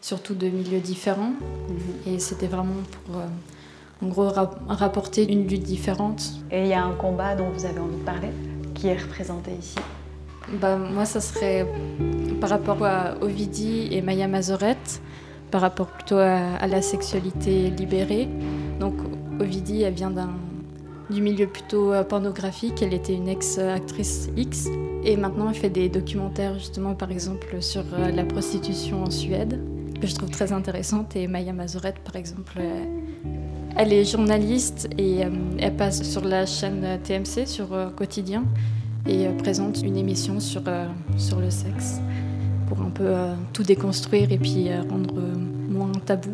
surtout 0.01 0.35
de 0.35 0.49
milieux 0.49 0.81
différents. 0.81 1.31
Mhm. 1.31 2.15
Et 2.15 2.19
c'était 2.19 2.49
vraiment 2.49 2.83
pour, 3.07 3.21
euh, 3.21 3.27
en 4.03 4.09
gros, 4.09 4.29
rapporter 4.69 5.31
une 5.31 5.47
lutte 5.49 5.63
différente. 5.63 6.23
Et 6.51 6.63
il 6.63 6.69
y 6.69 6.75
a 6.75 6.85
un 6.85 6.93
combat 6.93 7.37
dont 7.37 7.49
vous 7.49 7.65
avez 7.65 7.79
envie 7.79 7.97
de 7.97 8.05
parler, 8.05 8.29
qui 8.75 8.89
est 8.89 8.99
représenté 8.99 9.53
ici 9.53 9.77
bah, 10.53 10.77
Moi, 10.77 11.05
ça 11.05 11.21
serait 11.21 11.67
par 12.41 12.51
rapport 12.51 12.85
à 12.85 13.15
Ovidie 13.23 13.89
et 13.91 14.03
Maya 14.03 14.29
Mazorette, 14.29 15.01
par 15.51 15.61
rapport 15.61 15.89
plutôt 15.89 16.19
à, 16.19 16.67
la 16.67 16.83
sexualité 16.83 17.71
libérée. 17.71 18.29
Donc, 18.81 18.95
Ovidie, 19.41 19.83
elle 19.83 19.95
vient 19.95 20.13
du 21.11 21.23
milieu 21.23 21.47
plutôt 21.47 21.93
pornographique. 22.09 22.83
Elle 22.83 22.95
était 22.95 23.15
une 23.15 23.29
ex-actrice 23.29 24.29
X. 24.37 24.69
Et 25.05 25.17
maintenant, 25.17 25.49
elle 25.49 25.55
fait 25.55 25.71
des 25.71 25.89
documentaires, 25.89 26.59
justement, 26.59 26.95
par 26.95 27.11
exemple, 27.11 27.61
sur 27.61 27.85
la 27.97 28.25
prostitution 28.25 29.05
en 29.05 29.11
Suède, 29.11 29.61
que 30.01 30.07
je 30.07 30.15
trouve 30.15 30.31
très 30.31 30.53
intéressante. 30.53 31.17
Et 31.17 31.27
Maya 31.27 31.53
Mazoret, 31.53 31.95
par 32.05 32.17
exemple, 32.17 32.61
elle 33.77 33.93
est 33.93 34.05
journaliste 34.05 34.89
et 34.99 35.21
elle 35.59 35.77
passe 35.77 36.03
sur 36.03 36.25
la 36.25 36.47
chaîne 36.47 36.99
TMC, 37.05 37.47
sur 37.47 37.69
Quotidien, 37.95 38.45
et 39.09 39.29
présente 39.39 39.83
une 39.83 39.97
émission 39.97 40.41
sur, 40.41 40.63
sur 41.17 41.41
le 41.41 41.51
sexe 41.51 42.01
pour 42.69 42.83
un 42.83 42.91
peu 42.91 43.15
tout 43.53 43.63
déconstruire 43.63 44.33
et 44.33 44.39
puis 44.39 44.69
rendre 44.91 45.21
moins 45.69 45.93
tabou. 46.05 46.33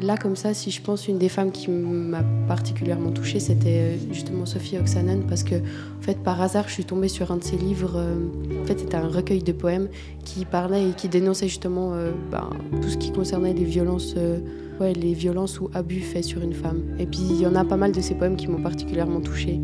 Là, 0.00 0.16
comme 0.16 0.34
ça, 0.34 0.54
si 0.54 0.72
je 0.72 0.82
pense 0.82 1.06
une 1.06 1.18
des 1.18 1.28
femmes 1.28 1.52
qui 1.52 1.70
m'a 1.70 2.24
particulièrement 2.48 3.12
touchée, 3.12 3.38
c'était 3.38 3.94
euh, 3.94 3.96
justement 4.12 4.44
Sophie 4.44 4.76
Oxanen, 4.76 5.22
parce 5.28 5.44
que, 5.44 5.54
en 5.54 6.02
fait, 6.02 6.18
par 6.18 6.42
hasard, 6.42 6.66
je 6.66 6.72
suis 6.74 6.84
tombée 6.84 7.06
sur 7.06 7.30
un 7.30 7.36
de 7.36 7.44
ses 7.44 7.56
livres. 7.56 7.94
Euh, 7.96 8.16
en 8.60 8.66
fait, 8.66 8.80
c'était 8.80 8.96
un 8.96 9.06
recueil 9.06 9.42
de 9.42 9.52
poèmes 9.52 9.88
qui 10.24 10.44
parlait 10.46 10.90
et 10.90 10.92
qui 10.94 11.08
dénonçait 11.08 11.46
justement 11.46 11.94
euh, 11.94 12.10
ben, 12.32 12.50
tout 12.82 12.88
ce 12.88 12.96
qui 12.96 13.12
concernait 13.12 13.54
les 13.54 13.64
violences, 13.64 14.16
les 14.80 15.14
violences 15.14 15.60
ou 15.60 15.70
abus 15.74 16.00
faits 16.00 16.24
sur 16.24 16.42
une 16.42 16.54
femme. 16.54 16.82
Et 16.98 17.06
puis, 17.06 17.20
il 17.30 17.40
y 17.40 17.46
en 17.46 17.54
a 17.54 17.64
pas 17.64 17.76
mal 17.76 17.92
de 17.92 18.00
ces 18.00 18.16
poèmes 18.16 18.36
qui 18.36 18.48
m'ont 18.48 18.62
particulièrement 18.62 19.20
touchée. 19.20 19.60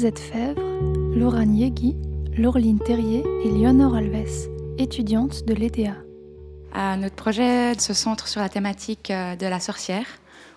Cosette 0.00 0.18
Fèvre, 0.18 0.62
Laura 1.14 1.44
Niegui, 1.44 1.94
Laureline 2.38 2.78
Terrier 2.78 3.22
et 3.44 3.50
Léonore 3.50 3.96
Alves, 3.96 4.48
étudiantes 4.78 5.44
de 5.44 5.52
l'EDA. 5.52 5.92
notre 6.96 7.16
projet 7.16 7.78
se 7.78 7.92
centre 7.92 8.26
sur 8.26 8.40
la 8.40 8.48
thématique 8.48 9.10
euh, 9.10 9.36
de 9.36 9.44
la 9.44 9.60
sorcière, 9.60 10.06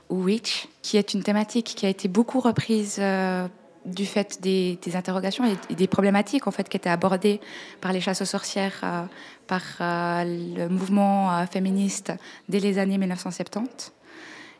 ou 0.10 0.24
witch, 0.24 0.70
qui 0.82 0.96
est 0.96 1.14
une 1.14 1.24
thématique 1.24 1.74
qui 1.76 1.86
a 1.86 1.90
été 1.90 2.08
beaucoup 2.08 2.40
reprise 2.40 3.00
euh, 3.02 3.50
du 3.84 4.06
fait 4.06 4.42
des, 4.42 4.80
interrogations 4.94 5.44
et 5.70 5.76
des 5.76 5.88
problématiques 5.88 6.48
en 6.48 6.52
fait 6.52 6.70
qui 6.70 6.78
étaient 6.78 6.90
abordées 6.90 7.42
par 7.82 7.92
les 7.92 8.00
chasses 8.00 8.22
aux 8.22 8.26
sorcières, 8.26 8.80
euh, 8.86 9.04
par 9.48 9.62
le 10.26 10.70
mouvement 10.70 11.46
féministe 11.48 12.14
dès 12.48 12.62
les 12.62 12.78
années 12.78 12.98
1970. 12.98 13.92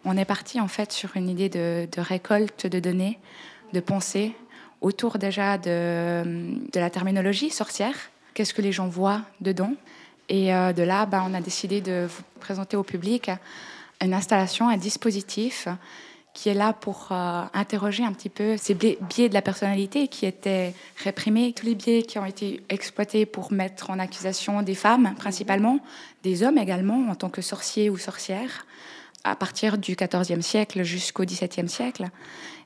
On 0.04 0.18
est 0.18 0.26
parti 0.26 0.60
en 0.60 0.68
fait 0.68 0.92
sur 0.92 1.16
une 1.16 1.30
idée 1.30 1.48
de, 1.48 1.88
de 1.90 2.02
récolte 2.02 2.68
de 2.68 2.82
données, 2.82 3.18
de 3.72 3.80
pensée 3.80 4.36
autour 4.84 5.18
déjà 5.18 5.58
de, 5.58 6.60
la 6.76 6.90
terminologie 6.92 7.50
sorcière. 7.50 7.96
Qu'est-ce 8.36 8.54
que 8.54 8.62
les 8.62 8.72
gens 8.72 8.88
voient 8.88 9.22
dedans? 9.42 9.74
Et 10.30 10.54
euh, 10.54 10.74
de 10.74 10.84
là, 10.84 11.06
bah, 11.06 11.24
on 11.28 11.34
a 11.34 11.42
décidé 11.42 11.82
de 11.82 12.08
vous 12.08 12.24
présenter 12.40 12.78
au 12.78 12.84
public 12.84 13.32
une 14.02 14.14
installation, 14.14 14.70
un 14.70 14.78
dispositif 14.78 15.68
qui 16.34 16.50
est 16.50 16.54
là 16.54 16.74
pour 16.74 17.10
euh, 17.12 17.44
interroger 17.54 18.04
un 18.04 18.12
petit 18.12 18.30
peu 18.30 18.58
ces 18.58 18.74
biais 18.74 19.30
de 19.30 19.34
la 19.34 19.42
personnalité 19.42 20.08
qui 20.08 20.26
étaient 20.26 20.74
réprimés, 21.04 21.54
tous 21.54 21.66
les 21.66 21.76
biais 21.76 22.04
qui 22.04 22.18
ont 22.18 22.26
été 22.26 22.62
exploités 22.70 23.26
pour 23.26 23.54
mettre 23.54 23.92
en 23.92 24.00
accusation 24.00 24.64
des 24.64 24.76
femmes 24.76 25.14
principalement, 25.16 25.80
des 26.24 26.44
hommes 26.44 26.58
également 26.58 27.08
en 27.10 27.16
tant 27.16 27.30
que 27.30 27.42
sorciers 27.42 27.90
ou 27.90 27.98
sorcières, 27.98 28.66
à 29.24 29.36
partir 29.36 29.78
du 29.78 29.96
XIVe 29.96 30.42
siècle 30.42 30.84
jusqu'au 30.84 31.24
XVIIe 31.24 31.70
siècle 31.70 32.10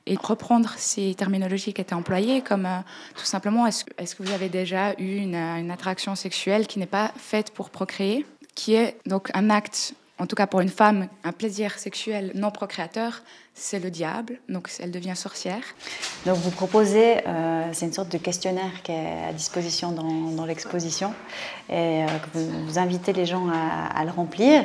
et 0.06 0.16
reprendre 0.16 0.74
ces 0.76 1.14
terminologies 1.14 1.72
qui 1.72 1.80
étaient 1.80 1.94
employées, 1.94 2.40
comme 2.42 2.66
euh, 2.66 2.78
tout 3.16 3.24
simplement 3.24 3.66
est-ce 3.66 3.84
est 3.98 4.14
que 4.14 4.22
vous 4.22 4.32
avez 4.32 4.48
déjà 4.48 4.94
eu 4.98 5.16
une, 5.16 5.34
une 5.34 5.70
attraction 5.70 6.14
sexuelle 6.14 6.66
qui 6.66 6.78
n'est 6.78 6.86
pas 6.86 7.12
faite 7.16 7.50
pour 7.50 7.70
procréer, 7.70 8.26
qui 8.54 8.74
est 8.74 8.96
donc 9.06 9.30
un 9.34 9.50
acte, 9.50 9.94
en 10.18 10.26
tout 10.26 10.34
cas 10.34 10.46
pour 10.46 10.60
une 10.60 10.68
femme, 10.68 11.08
un 11.24 11.32
plaisir 11.32 11.78
sexuel 11.78 12.32
non 12.34 12.50
procréateur, 12.50 13.22
c'est 13.54 13.80
le 13.80 13.90
diable, 13.90 14.38
donc 14.48 14.70
elle 14.80 14.90
devient 14.90 15.16
sorcière. 15.16 15.62
Donc 16.26 16.36
vous 16.38 16.50
proposez, 16.50 17.26
euh, 17.26 17.64
c'est 17.72 17.86
une 17.86 17.92
sorte 17.92 18.10
de 18.10 18.18
questionnaire 18.18 18.82
qui 18.82 18.92
est 18.92 19.24
à 19.28 19.32
disposition 19.32 19.92
dans, 19.92 20.46
l'exposition, 20.46 21.12
et 21.68 22.04
euh, 22.04 22.06
vous, 22.34 22.78
invitez 22.78 23.12
les 23.12 23.26
gens 23.26 23.48
à, 23.48 23.86
à 23.98 24.04
le 24.04 24.10
remplir. 24.10 24.64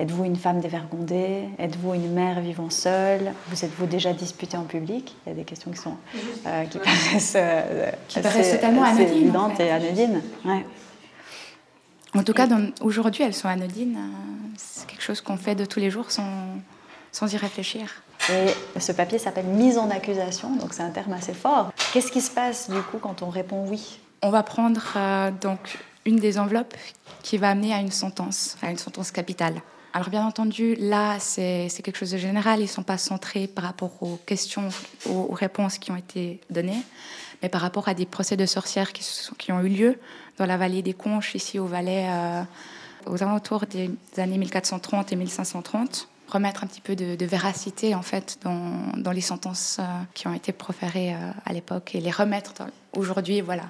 Êtes-vous 0.00 0.24
une 0.24 0.36
femme 0.36 0.60
dévergondée? 0.60 1.44
Êtes-vous 1.58 1.92
une 1.92 2.10
mère 2.14 2.40
vivant 2.40 2.70
seule? 2.70 3.34
Vous 3.48 3.66
êtes-vous 3.66 3.84
déjà 3.84 4.14
disputée 4.14 4.56
en 4.56 4.64
public? 4.64 5.14
Il 5.26 5.28
y 5.28 5.32
a 5.32 5.34
des 5.34 5.44
questions 5.44 5.70
qui 5.70 5.76
sont 5.76 5.94
euh, 6.46 6.64
qui 6.64 6.78
paraissent, 6.78 7.34
euh, 7.36 7.90
qui 8.08 8.18
paraissent 8.20 8.52
totalement 8.52 8.82
anodines, 8.82 9.08
évidentes 9.08 9.52
en 9.52 9.56
fait. 9.56 9.66
et 9.66 9.70
anodines. 9.70 10.22
Ouais. 10.46 10.64
En 12.16 12.22
tout 12.22 12.32
cas, 12.32 12.48
aujourd'hui, 12.80 13.24
elles 13.24 13.34
sont 13.34 13.48
anodines. 13.48 13.98
C'est 14.56 14.86
quelque 14.86 15.02
chose 15.02 15.20
qu'on 15.20 15.36
fait 15.36 15.54
de 15.54 15.66
tous 15.66 15.80
les 15.80 15.90
jours 15.90 16.10
sans, 16.10 16.32
sans 17.12 17.30
y 17.34 17.36
réfléchir. 17.36 18.02
Et 18.30 18.80
ce 18.80 18.92
papier 18.92 19.18
s'appelle 19.18 19.44
mise 19.44 19.76
en 19.76 19.90
accusation, 19.90 20.56
donc 20.56 20.72
c'est 20.72 20.82
un 20.82 20.90
terme 20.90 21.12
assez 21.12 21.34
fort. 21.34 21.72
Qu'est-ce 21.92 22.10
qui 22.10 22.22
se 22.22 22.30
passe 22.30 22.70
du 22.70 22.80
coup 22.80 22.96
quand 22.96 23.20
on 23.20 23.28
répond 23.28 23.66
oui? 23.68 24.00
On 24.22 24.30
va 24.30 24.42
prendre 24.44 24.80
euh, 24.96 25.30
donc 25.30 25.78
une 26.06 26.16
des 26.16 26.38
enveloppes 26.38 26.74
qui 27.22 27.36
va 27.36 27.50
amener 27.50 27.74
à 27.74 27.80
une 27.80 27.90
sentence, 27.90 28.56
à 28.62 28.70
une 28.70 28.78
sentence 28.78 29.10
capitale. 29.10 29.60
Alors 29.92 30.08
bien 30.08 30.24
entendu, 30.24 30.76
là, 30.76 31.18
c'est 31.18 31.68
quelque 31.82 31.96
chose 31.96 32.12
de 32.12 32.18
général. 32.18 32.60
Ils 32.60 32.64
ne 32.64 32.68
sont 32.68 32.84
pas 32.84 32.98
centrés 32.98 33.48
par 33.48 33.64
rapport 33.64 34.02
aux 34.02 34.20
questions, 34.24 34.68
aux, 35.08 35.34
réponses 35.34 35.78
qui 35.78 35.90
ont 35.90 35.96
été 35.96 36.40
données, 36.48 36.82
mais 37.42 37.48
par 37.48 37.60
rapport 37.60 37.88
à 37.88 37.94
des 37.94 38.06
procès 38.06 38.36
de 38.36 38.46
sorcières 38.46 38.92
qui, 38.92 39.04
qui 39.38 39.50
ont 39.50 39.60
eu 39.60 39.68
lieu 39.68 39.98
dans 40.38 40.46
la 40.46 40.56
vallée 40.56 40.82
des 40.82 40.94
Conches, 40.94 41.34
ici 41.34 41.58
au 41.58 41.66
Valais, 41.66 42.06
euh, 42.08 42.42
aux 43.06 43.22
alentours 43.22 43.66
des 43.66 43.90
années 44.16 44.38
1430 44.38 45.12
et 45.12 45.16
1530 45.16 46.08
remettre 46.28 46.62
un 46.62 46.68
petit 46.68 46.80
peu 46.80 46.94
de, 46.94 47.24
véracité 47.24 47.96
en 47.96 48.02
fait 48.02 48.38
dans, 48.44 48.92
dans 48.96 49.10
les 49.10 49.20
sentences 49.20 49.78
euh, 49.80 49.84
qui 50.14 50.28
ont 50.28 50.32
été 50.32 50.52
proférées 50.52 51.12
euh, 51.12 51.32
à 51.44 51.52
l'époque 51.52 51.96
et 51.96 52.00
les 52.00 52.12
remettre 52.12 52.52
aujourd'hui 52.96 53.40
voilà 53.40 53.64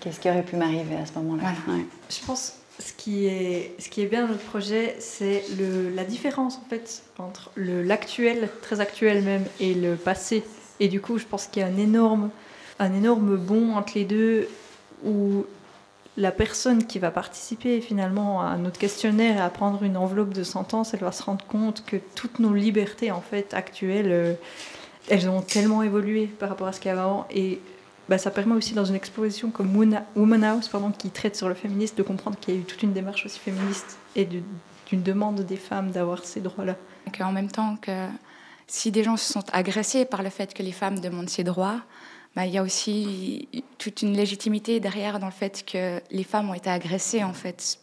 qu'est-ce 0.00 0.18
qui 0.18 0.30
aurait 0.30 0.42
pu 0.42 0.56
m'arriver 0.56 0.96
à 0.96 1.04
ce 1.04 1.12
moment-là? 1.18 1.52
Ouais. 1.68 1.84
je 2.08 2.24
pense 2.24 2.54
ce 2.78 2.92
qui 2.92 3.26
est, 3.26 3.74
ce 3.78 3.88
qui 3.88 4.02
est 4.02 4.06
bien 4.06 4.22
dans 4.22 4.28
notre 4.28 4.44
projet, 4.44 4.96
c'est 4.98 5.44
la 5.94 6.04
différence 6.04 6.56
en 6.56 6.68
fait 6.68 7.02
entre 7.18 7.50
l'actuel, 7.56 8.48
très 8.62 8.80
actuel 8.80 9.22
même, 9.22 9.44
et 9.60 9.74
le 9.74 9.96
passé. 9.96 10.42
Et 10.80 10.88
du 10.88 11.00
coup, 11.00 11.18
je 11.18 11.24
pense 11.24 11.46
qu'il 11.46 11.62
y 11.62 11.64
a 11.64 11.68
un 11.68 11.76
énorme, 11.76 12.30
un 12.78 12.92
énorme 12.94 13.36
bond 13.36 13.76
entre 13.76 13.92
les 13.94 14.04
deux 14.04 14.48
où 15.04 15.44
la 16.16 16.30
personne 16.30 16.86
qui 16.86 16.98
va 16.98 17.10
participer 17.10 17.80
finalement 17.80 18.42
à 18.42 18.56
notre 18.56 18.78
questionnaire 18.78 19.36
et 19.38 19.40
à 19.40 19.48
prendre 19.48 19.82
une 19.82 19.96
enveloppe 19.96 20.34
de 20.34 20.42
sentence, 20.42 20.92
elle 20.92 21.00
va 21.00 21.12
se 21.12 21.22
rendre 21.22 21.44
compte 21.46 21.84
que 21.86 21.96
toutes 22.14 22.38
nos 22.38 22.52
libertés 22.52 23.10
en 23.10 23.22
fait 23.22 23.54
actuelles, 23.54 24.10
euh, 24.10 24.34
elles 25.08 25.28
ont 25.28 25.40
tellement 25.40 25.82
évolué 25.82 26.26
par 26.26 26.50
rapport 26.50 26.66
à 26.66 26.72
ce 26.72 26.80
qu'il 26.80 26.90
y 26.90 26.92
avait 26.92 27.00
avant. 27.00 27.26
Et 27.30 27.60
bah, 28.12 28.18
ça 28.18 28.30
permet 28.30 28.54
aussi 28.54 28.74
dans 28.74 28.84
une 28.84 28.94
exposition 28.94 29.48
comme 29.48 29.74
Woman 29.74 30.44
House, 30.44 30.68
pardon, 30.68 30.90
qui 30.90 31.08
traite 31.08 31.34
sur 31.34 31.48
le 31.48 31.54
féminisme, 31.54 31.96
de 31.96 32.02
comprendre 32.02 32.38
qu'il 32.38 32.52
y 32.52 32.56
a 32.58 32.60
eu 32.60 32.64
toute 32.64 32.82
une 32.82 32.92
démarche 32.92 33.24
aussi 33.24 33.38
féministe 33.38 33.96
et 34.16 34.26
d'une 34.26 35.02
demande 35.02 35.40
des 35.40 35.56
femmes 35.56 35.92
d'avoir 35.92 36.22
ces 36.22 36.42
droits-là. 36.42 36.76
En 37.20 37.32
même 37.32 37.50
temps 37.50 37.78
que 37.80 38.08
si 38.66 38.90
des 38.90 39.02
gens 39.02 39.16
se 39.16 39.32
sont 39.32 39.44
agressés 39.54 40.04
par 40.04 40.22
le 40.22 40.28
fait 40.28 40.52
que 40.52 40.62
les 40.62 40.72
femmes 40.72 41.00
demandent 41.00 41.30
ces 41.30 41.42
droits, 41.42 41.80
bah, 42.36 42.44
il 42.44 42.52
y 42.52 42.58
a 42.58 42.62
aussi 42.62 43.48
toute 43.78 44.02
une 44.02 44.14
légitimité 44.14 44.78
derrière 44.78 45.18
dans 45.18 45.24
le 45.24 45.32
fait 45.32 45.64
que 45.64 45.98
les 46.10 46.24
femmes 46.24 46.50
ont 46.50 46.54
été 46.54 46.68
agressées 46.68 47.24
en 47.24 47.32
fait 47.32 47.78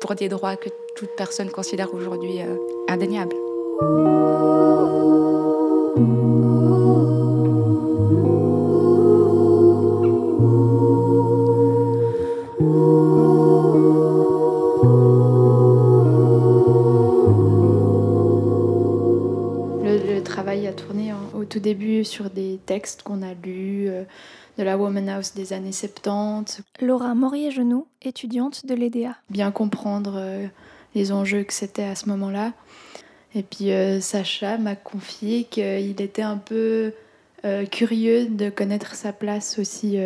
pour 0.00 0.14
des 0.14 0.30
droits 0.30 0.56
que 0.56 0.70
toute 0.96 1.10
personne 1.14 1.50
considère 1.50 1.92
aujourd'hui 1.92 2.40
euh, 2.40 2.56
indéniables. 2.88 3.36
Sur 22.08 22.30
des 22.30 22.58
textes 22.66 23.02
qu'on 23.02 23.22
a 23.22 23.34
lus 23.34 23.88
euh, 23.88 24.02
de 24.58 24.62
la 24.64 24.76
Woman 24.76 25.08
House 25.08 25.34
des 25.34 25.52
années 25.52 25.72
70. 25.72 26.62
Laura 26.80 27.14
Morier-Genoux, 27.14 27.86
étudiante 28.02 28.66
de 28.66 28.74
l'EDA. 28.74 29.16
Bien 29.30 29.52
comprendre 29.52 30.14
euh, 30.16 30.46
les 30.94 31.12
enjeux 31.12 31.44
que 31.44 31.52
c'était 31.52 31.84
à 31.84 31.94
ce 31.94 32.08
moment-là. 32.08 32.52
Et 33.34 33.42
puis 33.42 33.70
euh, 33.70 34.00
Sacha 34.00 34.58
m'a 34.58 34.74
confié 34.74 35.44
qu'il 35.44 36.00
était 36.00 36.22
un 36.22 36.38
peu 36.38 36.92
curieux 37.70 38.26
de 38.26 38.50
connaître 38.50 38.96
sa 38.96 39.12
place 39.12 39.60
aussi. 39.60 39.96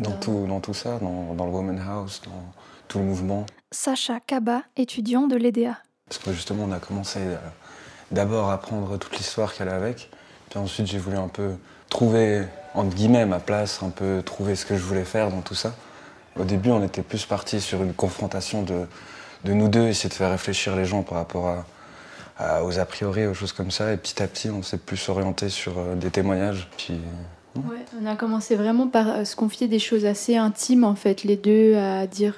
Dans, 0.00 0.18
Tout, 0.18 0.44
dans 0.48 0.58
tout 0.58 0.74
ça, 0.74 0.98
dans, 0.98 1.32
dans 1.34 1.46
le 1.46 1.52
Woman 1.52 1.78
House, 1.78 2.20
dans 2.24 2.52
tout 2.88 2.98
le 2.98 3.04
mouvement. 3.04 3.46
Sacha 3.70 4.18
Kaba, 4.18 4.64
étudiant 4.76 5.28
de 5.28 5.36
l'EDA. 5.36 5.78
Parce 6.08 6.18
que 6.18 6.32
justement, 6.32 6.64
on 6.64 6.72
a 6.72 6.80
commencé 6.80 7.20
d'abord 8.10 8.50
à 8.50 8.54
apprendre 8.54 8.98
toute 8.98 9.16
l'histoire 9.16 9.54
qu'elle 9.54 9.68
a 9.68 9.76
avec, 9.76 10.10
Puis 10.50 10.58
ensuite, 10.58 10.86
j'ai 10.86 10.98
voulu 10.98 11.16
un 11.16 11.28
peu 11.28 11.50
trouver, 11.88 12.42
entre 12.74 12.94
guillemets, 12.94 13.26
ma 13.26 13.38
place, 13.38 13.80
un 13.82 13.90
peu 13.90 14.22
trouver 14.24 14.56
ce 14.56 14.64
que 14.64 14.76
je 14.76 14.82
voulais 14.82 15.04
faire 15.04 15.30
dans 15.30 15.40
tout 15.40 15.54
ça. 15.54 15.74
Au 16.38 16.44
début, 16.44 16.70
on 16.70 16.82
était 16.84 17.02
plus 17.02 17.24
parti 17.26 17.60
sur 17.60 17.82
une 17.82 17.92
confrontation 17.92 18.62
de, 18.62 18.86
de 19.44 19.52
nous 19.52 19.68
deux, 19.68 19.88
essayer 19.88 20.08
de 20.08 20.14
faire 20.14 20.30
réfléchir 20.30 20.76
les 20.76 20.84
gens 20.84 21.02
par 21.02 21.18
rapport 21.18 21.64
à, 22.38 22.64
aux 22.64 22.78
a 22.78 22.84
priori, 22.84 23.26
aux 23.26 23.34
choses 23.34 23.52
comme 23.52 23.70
ça. 23.70 23.92
Et 23.92 23.96
petit 23.96 24.22
à 24.22 24.28
petit, 24.28 24.48
on 24.50 24.62
s'est 24.62 24.78
plus 24.78 25.08
orienté 25.08 25.48
sur 25.48 25.78
euh, 25.78 25.94
des 25.96 26.10
témoignages. 26.10 26.68
Puis, 26.76 26.94
ouais, 27.56 27.84
on 28.00 28.06
a 28.06 28.14
commencé 28.14 28.54
vraiment 28.54 28.86
par 28.86 29.08
euh, 29.08 29.24
se 29.24 29.34
confier 29.34 29.66
des 29.66 29.80
choses 29.80 30.04
assez 30.04 30.36
intimes, 30.36 30.84
en 30.84 30.94
fait, 30.94 31.24
les 31.24 31.36
deux, 31.36 31.76
à 31.76 32.06
dire 32.06 32.36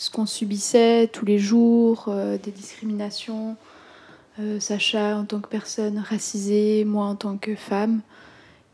ce 0.00 0.10
qu'on 0.10 0.26
subissait 0.26 1.10
tous 1.12 1.26
les 1.26 1.38
jours, 1.38 2.06
euh, 2.08 2.38
des 2.38 2.52
discriminations. 2.52 3.56
Sacha 4.58 5.16
en 5.16 5.24
tant 5.24 5.40
que 5.40 5.48
personne 5.48 5.98
racisée, 5.98 6.84
moi 6.84 7.06
en 7.06 7.14
tant 7.14 7.36
que 7.36 7.54
femme. 7.54 8.00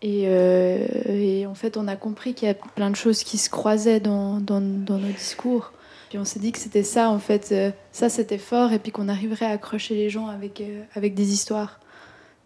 Euh, 0.05 0.87
et, 1.09 1.47
en 1.47 1.55
fait, 1.55 1.77
on 1.77 1.89
a 1.89 1.97
compris 1.97 2.35
qu'il 2.35 2.49
y 2.49 2.51
a 2.51 2.55
plein 2.55 2.91
de 2.91 2.97
choses 2.97 3.25
qui 3.25 3.39
se 3.39 3.51
croisaient 3.51 4.01
dans, 4.01 4.41
nos 4.41 4.99
discours. 4.99 5.73
Puis 6.09 6.19
on 6.19 6.25
s'est 6.25 6.39
dit 6.39 6.53
que 6.53 6.59
c'était 6.59 6.85
ça, 6.85 7.11
en 7.11 7.19
fait, 7.19 7.49
euh, 7.51 7.71
ça 7.91 8.09
c'était 8.09 8.39
fort, 8.39 8.73
et 8.73 8.79
puis 8.79 8.93
qu'on 8.93 9.09
arriverait 9.09 9.47
à 9.47 9.51
accrocher 9.51 9.97
les 9.97 10.09
gens 10.09 10.29
avec, 10.29 10.61
euh, 10.61 10.83
avec 10.95 11.15
des 11.15 11.33
histoires, 11.33 11.81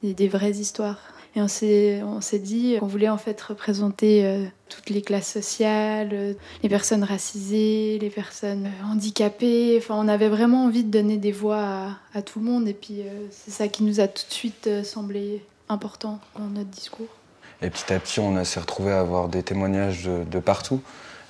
des, 0.02 0.28
vraies 0.28 0.52
histoires. 0.52 0.98
Et 1.36 1.40
on 1.42 1.48
s'est, 1.48 2.02
dit 2.38 2.76
qu'on 2.80 2.86
voulait 2.86 3.08
en 3.08 3.16
fait 3.16 3.40
représenter 3.40 4.48
toutes 4.68 4.90
les 4.90 5.00
classes 5.00 5.32
sociales, 5.32 6.34
les 6.62 6.68
personnes 6.68 7.04
racisées, 7.04 7.98
les 8.00 8.10
personnes 8.10 8.68
handicapées. 8.84 9.76
Enfin, 9.78 9.94
on 9.96 10.08
avait 10.08 10.28
vraiment 10.28 10.64
envie 10.64 10.82
de 10.82 10.90
donner 10.90 11.18
des 11.18 11.30
voix 11.30 11.60
à, 11.60 11.88
à 12.14 12.22
tout 12.22 12.40
le 12.40 12.46
monde, 12.46 12.66
et 12.66 12.74
puis 12.74 13.02
c'est 13.30 13.52
ça 13.52 13.68
qui 13.68 13.84
nous 13.84 14.00
a 14.00 14.08
tout 14.08 14.24
de 14.28 14.32
suite 14.32 14.68
semblé 14.82 15.44
important 15.68 16.18
dans 16.36 16.46
notre 16.46 16.70
discours. 16.70 17.06
Et 17.62 17.70
petit 17.70 17.92
à 17.92 17.98
petit, 17.98 18.20
on 18.20 18.42
s'est 18.44 18.60
retrouvé 18.60 18.92
à 18.92 19.00
avoir 19.00 19.28
des 19.28 19.42
témoignages 19.42 20.04
de, 20.04 20.38
partout. 20.38 20.80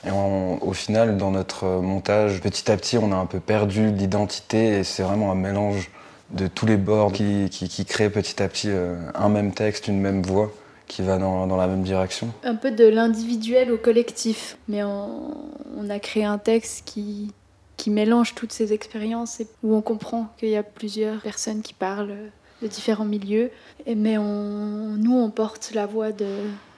Et 0.06 0.10
au 0.10 0.72
final, 0.72 1.16
dans 1.16 1.30
notre 1.30 1.66
montage, 1.66 2.40
petit 2.40 2.70
à 2.70 2.76
petit, 2.76 2.98
on 2.98 3.12
a 3.12 3.16
un 3.16 3.26
peu 3.26 3.40
perdu 3.40 3.90
l'identité 3.90 4.78
et 4.78 4.84
c'est 4.84 5.02
vraiment 5.02 5.30
un 5.30 5.34
mélange 5.34 5.90
de 6.32 6.46
tous 6.46 6.66
les 6.66 6.76
bords 6.76 7.12
qui, 7.12 7.48
qui, 7.50 7.84
crée 7.84 8.10
petit 8.10 8.42
à 8.42 8.48
petit 8.48 8.68
euh, 8.70 8.96
un 9.14 9.28
même 9.28 9.52
texte, 9.52 9.88
une 9.88 10.00
même 10.00 10.22
voix 10.22 10.52
qui 10.86 11.02
va 11.02 11.18
dans, 11.18 11.46
dans 11.46 11.56
la 11.56 11.66
même 11.66 11.82
direction. 11.82 12.32
Un 12.42 12.56
peu 12.56 12.70
de 12.70 12.84
l'individuel 12.84 13.70
au 13.70 13.78
collectif, 13.78 14.56
mais 14.68 14.82
on, 14.82 15.34
on, 15.76 15.88
a 15.88 15.98
créé 16.00 16.24
un 16.24 16.38
texte 16.38 16.82
qui, 16.84 17.32
qui 17.76 17.90
mélange 17.90 18.34
toutes 18.34 18.52
ces 18.52 18.72
expériences 18.72 19.40
et 19.40 19.46
où 19.62 19.74
on 19.74 19.82
comprend 19.82 20.28
qu'il 20.38 20.48
y 20.48 20.56
a 20.56 20.64
plusieurs 20.64 21.20
personnes 21.20 21.62
qui 21.62 21.74
parlent 21.74 22.16
de 22.60 22.66
différents 22.66 23.04
milieux. 23.04 23.50
mais 23.86 24.18
on, 24.18 24.96
nous, 24.98 25.16
on 25.16 25.30
porte 25.30 25.70
la 25.74 25.86
voix 25.86 26.12
de, 26.12 26.26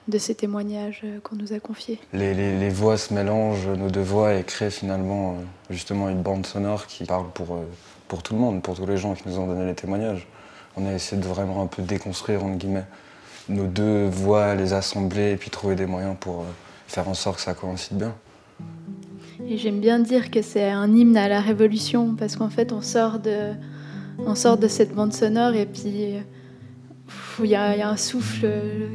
de 0.08 0.18
ces 0.18 0.34
témoignages 0.34 1.04
qu'on 1.22 1.36
nous 1.36 1.52
a 1.52 1.60
confiés. 1.60 1.98
Les, 2.12 2.34
les, 2.34 2.68
voix 2.70 2.96
se 2.96 3.14
mélangent, 3.14 3.68
nos 3.68 3.90
deux 3.90 4.02
voix, 4.02 4.34
et 4.34 4.42
créent 4.42 4.70
finalement 4.70 5.32
euh, 5.32 5.34
justement 5.70 6.08
une 6.08 6.22
bande 6.22 6.46
sonore 6.46 6.86
qui 6.86 7.04
parle 7.04 7.30
pour, 7.32 7.54
euh, 7.54 7.64
pour 8.12 8.22
tout 8.22 8.34
le 8.34 8.40
monde, 8.40 8.60
pour 8.60 8.74
tous 8.74 8.84
les 8.84 8.98
gens 8.98 9.14
qui 9.14 9.26
nous 9.26 9.38
ont 9.38 9.46
donné 9.46 9.64
les 9.64 9.74
témoignages. 9.74 10.26
On 10.76 10.84
a 10.84 10.92
essayé 10.92 11.16
de 11.20 11.26
vraiment 11.26 11.62
un 11.62 11.66
peu 11.66 11.80
déconstruire, 11.80 12.44
entre 12.44 12.58
guillemets, 12.58 12.84
nos 13.48 13.64
deux 13.64 14.04
voix, 14.04 14.54
les 14.54 14.74
assembler 14.74 15.30
et 15.30 15.36
puis 15.36 15.48
trouver 15.48 15.76
des 15.76 15.86
moyens 15.86 16.14
pour 16.20 16.40
euh, 16.40 16.44
faire 16.88 17.08
en 17.08 17.14
sorte 17.14 17.36
que 17.36 17.42
ça 17.42 17.54
coïncide 17.54 17.96
bien. 17.96 18.14
Et 19.48 19.56
j'aime 19.56 19.80
bien 19.80 19.98
dire 19.98 20.30
que 20.30 20.42
c'est 20.42 20.68
un 20.68 20.94
hymne 20.94 21.16
à 21.16 21.26
la 21.26 21.40
révolution 21.40 22.14
parce 22.14 22.36
qu'en 22.36 22.50
fait 22.50 22.70
on 22.74 22.82
sort 22.82 23.18
de, 23.18 23.54
on 24.18 24.34
sort 24.34 24.58
de 24.58 24.68
cette 24.68 24.94
bande 24.94 25.14
sonore 25.14 25.54
et 25.54 25.64
puis 25.64 26.18
il 27.38 27.46
y, 27.46 27.54
a 27.54 27.88
un 27.88 27.96
souffle 27.96 28.46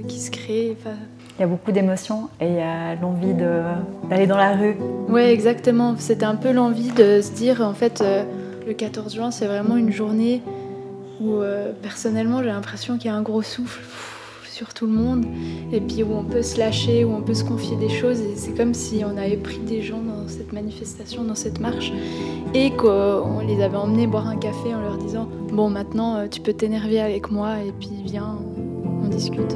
qui 0.08 0.20
se 0.20 0.30
crée. 0.30 0.78
Il 1.40 1.42
y 1.42 1.44
a 1.44 1.48
beaucoup 1.48 1.72
d'émotions 1.72 2.30
et 2.40 2.48
il 2.48 2.56
y 2.56 2.62
a 2.62 2.94
l'envie 2.94 3.34
d'aller 3.34 4.28
dans 4.28 4.38
la 4.38 4.54
rue. 4.56 4.78
Oui, 5.10 5.22
exactement. 5.22 5.96
C'était 5.98 6.26
un 6.26 6.36
peu 6.36 6.52
l'envie 6.52 6.92
de 6.92 7.20
se 7.22 7.32
dire, 7.32 7.62
en 7.62 7.74
fait, 7.74 8.02
euh, 8.02 8.24
le 8.68 8.74
14 8.74 9.16
juin, 9.16 9.32
c'est 9.32 9.48
vraiment 9.48 9.78
une 9.78 9.92
journée 9.92 10.42
où, 11.22 11.36
euh, 11.36 11.72
personnellement, 11.82 12.44
j'ai 12.44 12.50
l'impression 12.50 12.98
qu'il 12.98 13.10
y 13.10 13.14
a 13.14 13.16
un 13.16 13.22
gros 13.22 13.42
souffle 13.42 13.82
sur 14.44 14.74
tout 14.74 14.88
le 14.88 14.92
monde 14.92 15.26
et 15.72 15.80
puis 15.80 16.04
où 16.04 16.14
on 16.14 16.24
peut 16.24 16.42
se 16.42 16.58
lâcher, 16.60 17.06
où 17.06 17.14
on 17.14 17.22
peut 17.22 17.34
se 17.34 17.44
confier 17.44 17.78
des 17.78 17.90
choses. 17.90 18.20
Et 18.20 18.36
c'est 18.36 18.52
comme 18.58 18.74
si 18.74 19.04
on 19.06 19.16
avait 19.16 19.38
pris 19.38 19.60
des 19.60 19.82
gens 19.82 20.02
dans 20.02 20.28
cette 20.28 20.52
manifestation, 20.52 21.24
dans 21.24 21.36
cette 21.36 21.60
marche 21.60 21.94
et 22.54 22.72
qu'on 22.72 23.40
les 23.48 23.64
avait 23.64 23.78
emmenés 23.78 24.08
boire 24.08 24.28
un 24.28 24.38
café 24.38 24.74
en 24.76 24.82
leur 24.82 24.98
disant 24.98 25.30
Bon, 25.52 25.70
maintenant 25.70 26.18
euh, 26.18 26.28
tu 26.28 26.42
peux 26.42 26.54
t'énerver 26.54 27.00
avec 27.00 27.32
moi 27.32 27.62
et 27.62 27.72
puis 27.72 28.02
viens, 28.04 28.38
on 29.04 29.08
discute. 29.08 29.56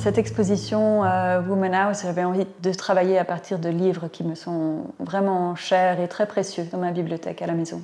Cette 0.00 0.16
exposition 0.16 1.04
euh, 1.04 1.42
Woman 1.42 1.74
House, 1.74 2.02
j'avais 2.02 2.24
envie 2.24 2.46
de 2.62 2.72
travailler 2.72 3.18
à 3.18 3.24
partir 3.24 3.58
de 3.58 3.68
livres 3.68 4.08
qui 4.08 4.24
me 4.24 4.34
sont 4.34 4.86
vraiment 4.98 5.54
chers 5.56 6.00
et 6.00 6.08
très 6.08 6.26
précieux 6.26 6.64
dans 6.72 6.78
ma 6.78 6.90
bibliothèque 6.90 7.42
à 7.42 7.46
la 7.46 7.52
maison. 7.52 7.82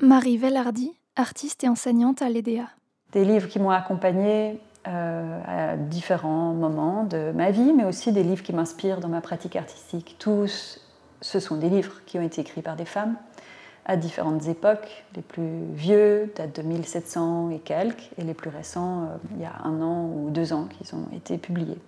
Marie 0.00 0.38
Vellardi, 0.38 0.92
artiste 1.16 1.64
et 1.64 1.68
enseignante 1.68 2.22
à 2.22 2.28
l'EDA. 2.28 2.68
Des 3.12 3.24
livres 3.24 3.48
qui 3.48 3.58
m'ont 3.58 3.70
accompagnée 3.70 4.60
euh, 4.86 5.40
à 5.44 5.76
différents 5.76 6.52
moments 6.52 7.02
de 7.02 7.32
ma 7.32 7.50
vie, 7.50 7.72
mais 7.72 7.84
aussi 7.84 8.12
des 8.12 8.22
livres 8.22 8.44
qui 8.44 8.52
m'inspirent 8.52 9.00
dans 9.00 9.08
ma 9.08 9.20
pratique 9.20 9.56
artistique. 9.56 10.14
Tous, 10.20 10.80
ce 11.20 11.40
sont 11.40 11.56
des 11.56 11.68
livres 11.68 12.04
qui 12.06 12.16
ont 12.18 12.22
été 12.22 12.42
écrits 12.42 12.62
par 12.62 12.76
des 12.76 12.84
femmes 12.84 13.16
à 13.86 13.96
différentes 13.96 14.46
époques. 14.48 15.04
Les 15.14 15.22
plus 15.22 15.64
vieux 15.72 16.32
datent 16.36 16.56
de 16.56 16.62
1700 16.62 17.50
et 17.50 17.58
quelques, 17.58 18.10
et 18.18 18.22
les 18.22 18.34
plus 18.34 18.50
récents, 18.50 19.02
euh, 19.02 19.16
il 19.36 19.40
y 19.40 19.44
a 19.44 19.52
un 19.64 19.80
an 19.80 20.10
ou 20.12 20.30
deux 20.30 20.52
ans 20.52 20.64
qu'ils 20.64 20.94
ont 20.94 21.06
été 21.14 21.38
publiés. 21.38 21.78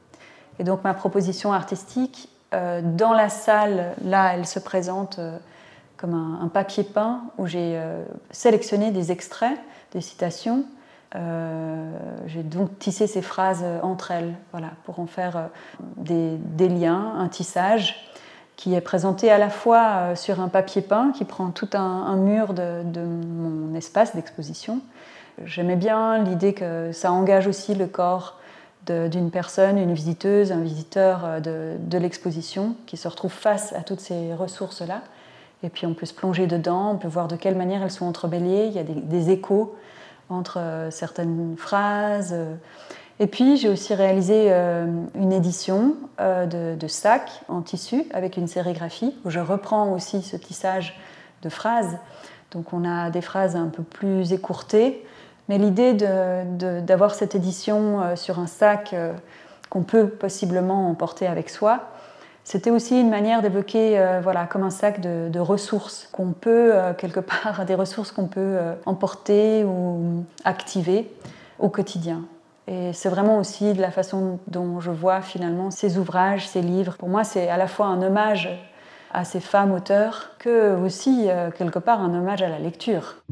Et 0.58 0.64
donc 0.64 0.82
ma 0.84 0.94
proposition 0.94 1.52
artistique, 1.52 2.28
euh, 2.54 2.80
dans 2.82 3.12
la 3.12 3.28
salle, 3.28 3.94
là, 4.04 4.32
elle 4.34 4.46
se 4.46 4.58
présente 4.58 5.18
euh, 5.18 5.36
comme 5.96 6.14
un, 6.14 6.48
papier 6.48 6.84
peint 6.84 7.22
où 7.38 7.46
j'ai 7.46 7.76
sélectionné 8.30 8.92
des 8.92 9.10
extraits, 9.10 9.58
des 9.90 10.00
citations. 10.00 10.64
j'ai 11.16 12.44
donc 12.44 12.78
tissé 12.78 13.08
ces 13.08 13.20
phrases 13.20 13.64
entre 13.82 14.12
elles, 14.12 14.36
voilà, 14.52 14.70
pour 14.84 15.00
en 15.00 15.08
faire 15.08 15.48
des, 15.96 16.36
des 16.36 16.68
liens, 16.68 17.14
un 17.16 17.26
tissage 17.26 18.07
qui 18.58 18.74
est 18.74 18.80
présenté 18.80 19.30
à 19.30 19.38
la 19.38 19.50
fois 19.50 19.84
euh, 19.86 20.16
sur 20.16 20.40
un 20.40 20.48
papier 20.48 20.82
peint 20.82 21.12
qui 21.12 21.24
prend 21.24 21.50
tout 21.50 21.68
un, 21.74 22.16
mur 22.16 22.54
de, 22.54 22.82
mon 23.00 23.72
espace 23.76 24.16
d'exposition. 24.16 24.80
J'aimais 25.44 25.76
bien 25.76 26.24
l'idée 26.24 26.54
que 26.54 26.90
ça 26.90 27.12
engage 27.12 27.46
aussi 27.46 27.76
le 27.76 27.86
corps 27.86 28.36
d'une 28.86 29.30
personne, 29.30 29.78
une 29.78 29.92
visiteuse, 29.92 30.50
un 30.50 30.62
visiteur 30.62 31.20
euh, 31.24 31.76
de, 31.78 31.98
l'exposition 31.98 32.74
qui 32.86 32.96
se 32.96 33.06
retrouve 33.06 33.32
face 33.32 33.72
à 33.74 33.82
toutes 33.82 34.00
ces 34.00 34.34
ressources-là. 34.34 35.02
Et 35.62 35.68
puis 35.68 35.86
on 35.86 35.94
peut 35.94 36.06
se 36.06 36.14
plonger 36.14 36.48
dedans, 36.48 36.90
on 36.90 36.96
peut 36.96 37.08
voir 37.08 37.28
de 37.28 37.36
quelle 37.36 37.56
manière 37.56 37.84
elles 37.84 37.92
sont 37.92 38.06
entremêlées, 38.06 38.66
il 38.66 38.72
y 38.72 38.80
a 38.80 38.82
des 38.82 39.30
échos 39.30 39.76
entre 40.30 40.58
euh, 40.58 40.90
certaines 40.90 41.54
phrases. 41.56 42.34
Et 43.20 43.26
puis 43.26 43.56
j'ai 43.56 43.68
aussi 43.68 43.94
réalisé 43.94 44.46
euh, 44.48 44.86
une 45.14 45.32
édition 45.32 45.96
euh, 46.20 46.46
de, 46.46 46.86
sacs 46.86 47.42
en 47.48 47.62
tissu 47.62 48.04
avec 48.12 48.36
une 48.36 48.46
sérigraphie 48.46 49.14
où 49.24 49.30
je 49.30 49.40
reprends 49.40 49.92
aussi 49.92 50.22
ce 50.22 50.36
tissage 50.36 50.98
de 51.42 51.48
phrases. 51.48 51.98
Donc 52.52 52.72
on 52.72 52.88
a 52.88 53.10
des 53.10 53.20
phrases 53.20 53.56
un 53.56 53.68
peu 53.68 53.82
plus 53.82 54.32
écourtées, 54.32 55.04
mais 55.48 55.58
l'idée 55.58 55.94
d'avoir 55.94 57.14
cette 57.14 57.34
édition 57.34 58.00
euh, 58.00 58.16
sur 58.16 58.38
un 58.38 58.46
sac 58.46 58.94
qu'on 59.68 59.82
peut 59.82 60.08
possiblement 60.08 60.88
emporter 60.88 61.26
avec 61.26 61.50
soi, 61.50 61.88
c'était 62.44 62.70
aussi 62.70 62.98
une 62.98 63.10
manière 63.10 63.42
d'évoquer, 63.42 64.18
voilà, 64.22 64.46
comme 64.46 64.62
un 64.62 64.70
sac 64.70 65.02
de, 65.02 65.28
de 65.28 65.38
ressources 65.38 66.08
qu'on 66.12 66.32
peut 66.32 66.72
quelque 66.96 67.20
part, 67.20 67.64
des 67.66 67.74
ressources 67.74 68.10
qu'on 68.10 68.28
peut 68.28 68.56
emporter 68.86 69.64
ou 69.64 70.24
activer 70.44 71.12
au 71.58 71.68
quotidien. 71.68 72.22
Et 72.68 72.92
c'est 72.92 73.08
vraiment 73.08 73.38
aussi 73.38 73.72
de 73.72 73.80
la 73.80 73.90
façon 73.90 74.40
dont 74.46 74.78
je 74.78 74.90
vois 74.90 75.22
finalement 75.22 75.70
ces 75.70 75.96
ouvrages, 75.96 76.46
ces 76.46 76.60
livres. 76.60 76.96
Pour 76.98 77.08
moi, 77.08 77.24
c'est 77.24 77.48
à 77.48 77.56
la 77.56 77.66
fois 77.66 77.86
un 77.86 78.02
hommage 78.02 78.50
à 79.10 79.24
ces 79.24 79.40
femmes 79.40 79.72
auteurs 79.72 80.32
que 80.38 80.76
aussi, 80.76 81.30
euh, 81.30 81.50
quelque 81.50 81.78
part, 81.78 82.02
un 82.02 82.12
hommage 82.14 82.42
à 82.42 82.48
la 82.48 82.58
lecture. 82.58 83.22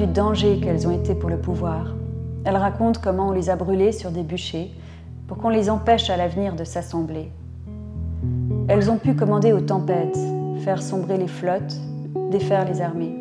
Du 0.00 0.06
danger 0.06 0.58
qu'elles 0.60 0.88
ont 0.88 0.92
été 0.92 1.14
pour 1.14 1.28
le 1.28 1.36
pouvoir. 1.36 1.94
Elle 2.46 2.56
raconte 2.56 3.02
comment 3.02 3.28
on 3.28 3.32
les 3.32 3.50
a 3.50 3.56
brûlées 3.56 3.92
sur 3.92 4.10
des 4.10 4.22
bûchers 4.22 4.70
pour 5.28 5.36
qu'on 5.36 5.50
les 5.50 5.68
empêche 5.68 6.08
à 6.08 6.16
l'avenir 6.16 6.56
de 6.56 6.64
s'assembler, 6.64 7.30
Elles 8.68 8.90
ont 8.90 8.96
pu 8.96 9.14
commander 9.14 9.52
aux 9.52 9.60
tempêtes, 9.60 10.18
faire 10.64 10.80
sombrer 10.80 11.18
les 11.18 11.28
flottes, 11.28 11.76
défaire 12.30 12.64
les 12.64 12.80
armées. 12.80 13.14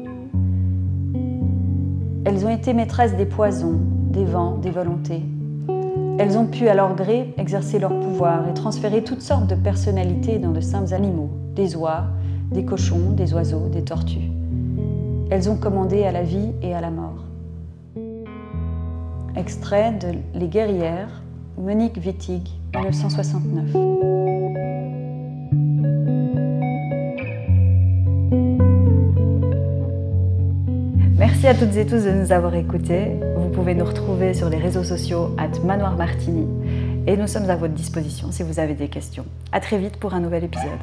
Elles 2.23 2.45
ont 2.45 2.49
été 2.49 2.73
maîtresses 2.73 3.15
des 3.17 3.25
poisons, 3.25 3.81
des 4.11 4.23
vents, 4.23 4.55
des 4.55 4.71
volontés. 4.71 5.23
Elles 6.17 6.37
ont 6.37 6.47
pu 6.47 6.69
à 6.69 6.75
leur 6.75 6.95
gré 6.95 7.33
exercer 7.37 7.79
leur 7.79 7.99
pouvoir 7.99 8.47
et 8.47 8.53
transférer 8.53 9.03
toutes 9.03 9.21
sortes 9.21 9.47
de 9.47 9.55
personnalités 9.55 10.39
dans 10.39 10.51
de 10.51 10.61
simples 10.61 10.93
animaux, 10.93 11.29
des 11.55 11.75
oies, 11.75 12.05
des 12.51 12.63
cochons, 12.63 13.11
des 13.11 13.33
oiseaux, 13.33 13.67
des 13.67 13.83
tortues. 13.83 14.38
Elles 15.31 15.49
ont 15.49 15.57
commandé 15.57 16.05
à 16.05 16.11
la 16.11 16.23
vie 16.23 16.51
et 16.61 16.73
à 16.73 16.81
la 16.81 16.89
mort. 16.89 17.23
Extrait 19.35 19.91
de 19.93 20.17
Les 20.37 20.47
guerrières, 20.47 21.21
Monique 21.57 21.97
Wittig, 22.03 22.49
1969. 22.75 23.65
Merci 31.17 31.47
à 31.47 31.53
toutes 31.53 31.75
et 31.75 31.85
tous 31.85 32.03
de 32.03 32.11
nous 32.11 32.31
avoir 32.31 32.55
écoutés. 32.55 33.15
Vous 33.37 33.49
pouvez 33.49 33.75
nous 33.75 33.85
retrouver 33.85 34.33
sur 34.33 34.49
les 34.49 34.57
réseaux 34.57 34.83
sociaux 34.83 35.35
at 35.37 35.59
Manoir 35.63 35.95
Martini 35.95 36.47
et 37.05 37.15
nous 37.15 37.27
sommes 37.27 37.49
à 37.49 37.55
votre 37.55 37.73
disposition 37.75 38.31
si 38.31 38.41
vous 38.41 38.59
avez 38.59 38.73
des 38.73 38.87
questions. 38.87 39.25
À 39.51 39.59
très 39.59 39.77
vite 39.77 39.97
pour 39.97 40.15
un 40.15 40.21
nouvel 40.21 40.43
épisode. 40.45 40.79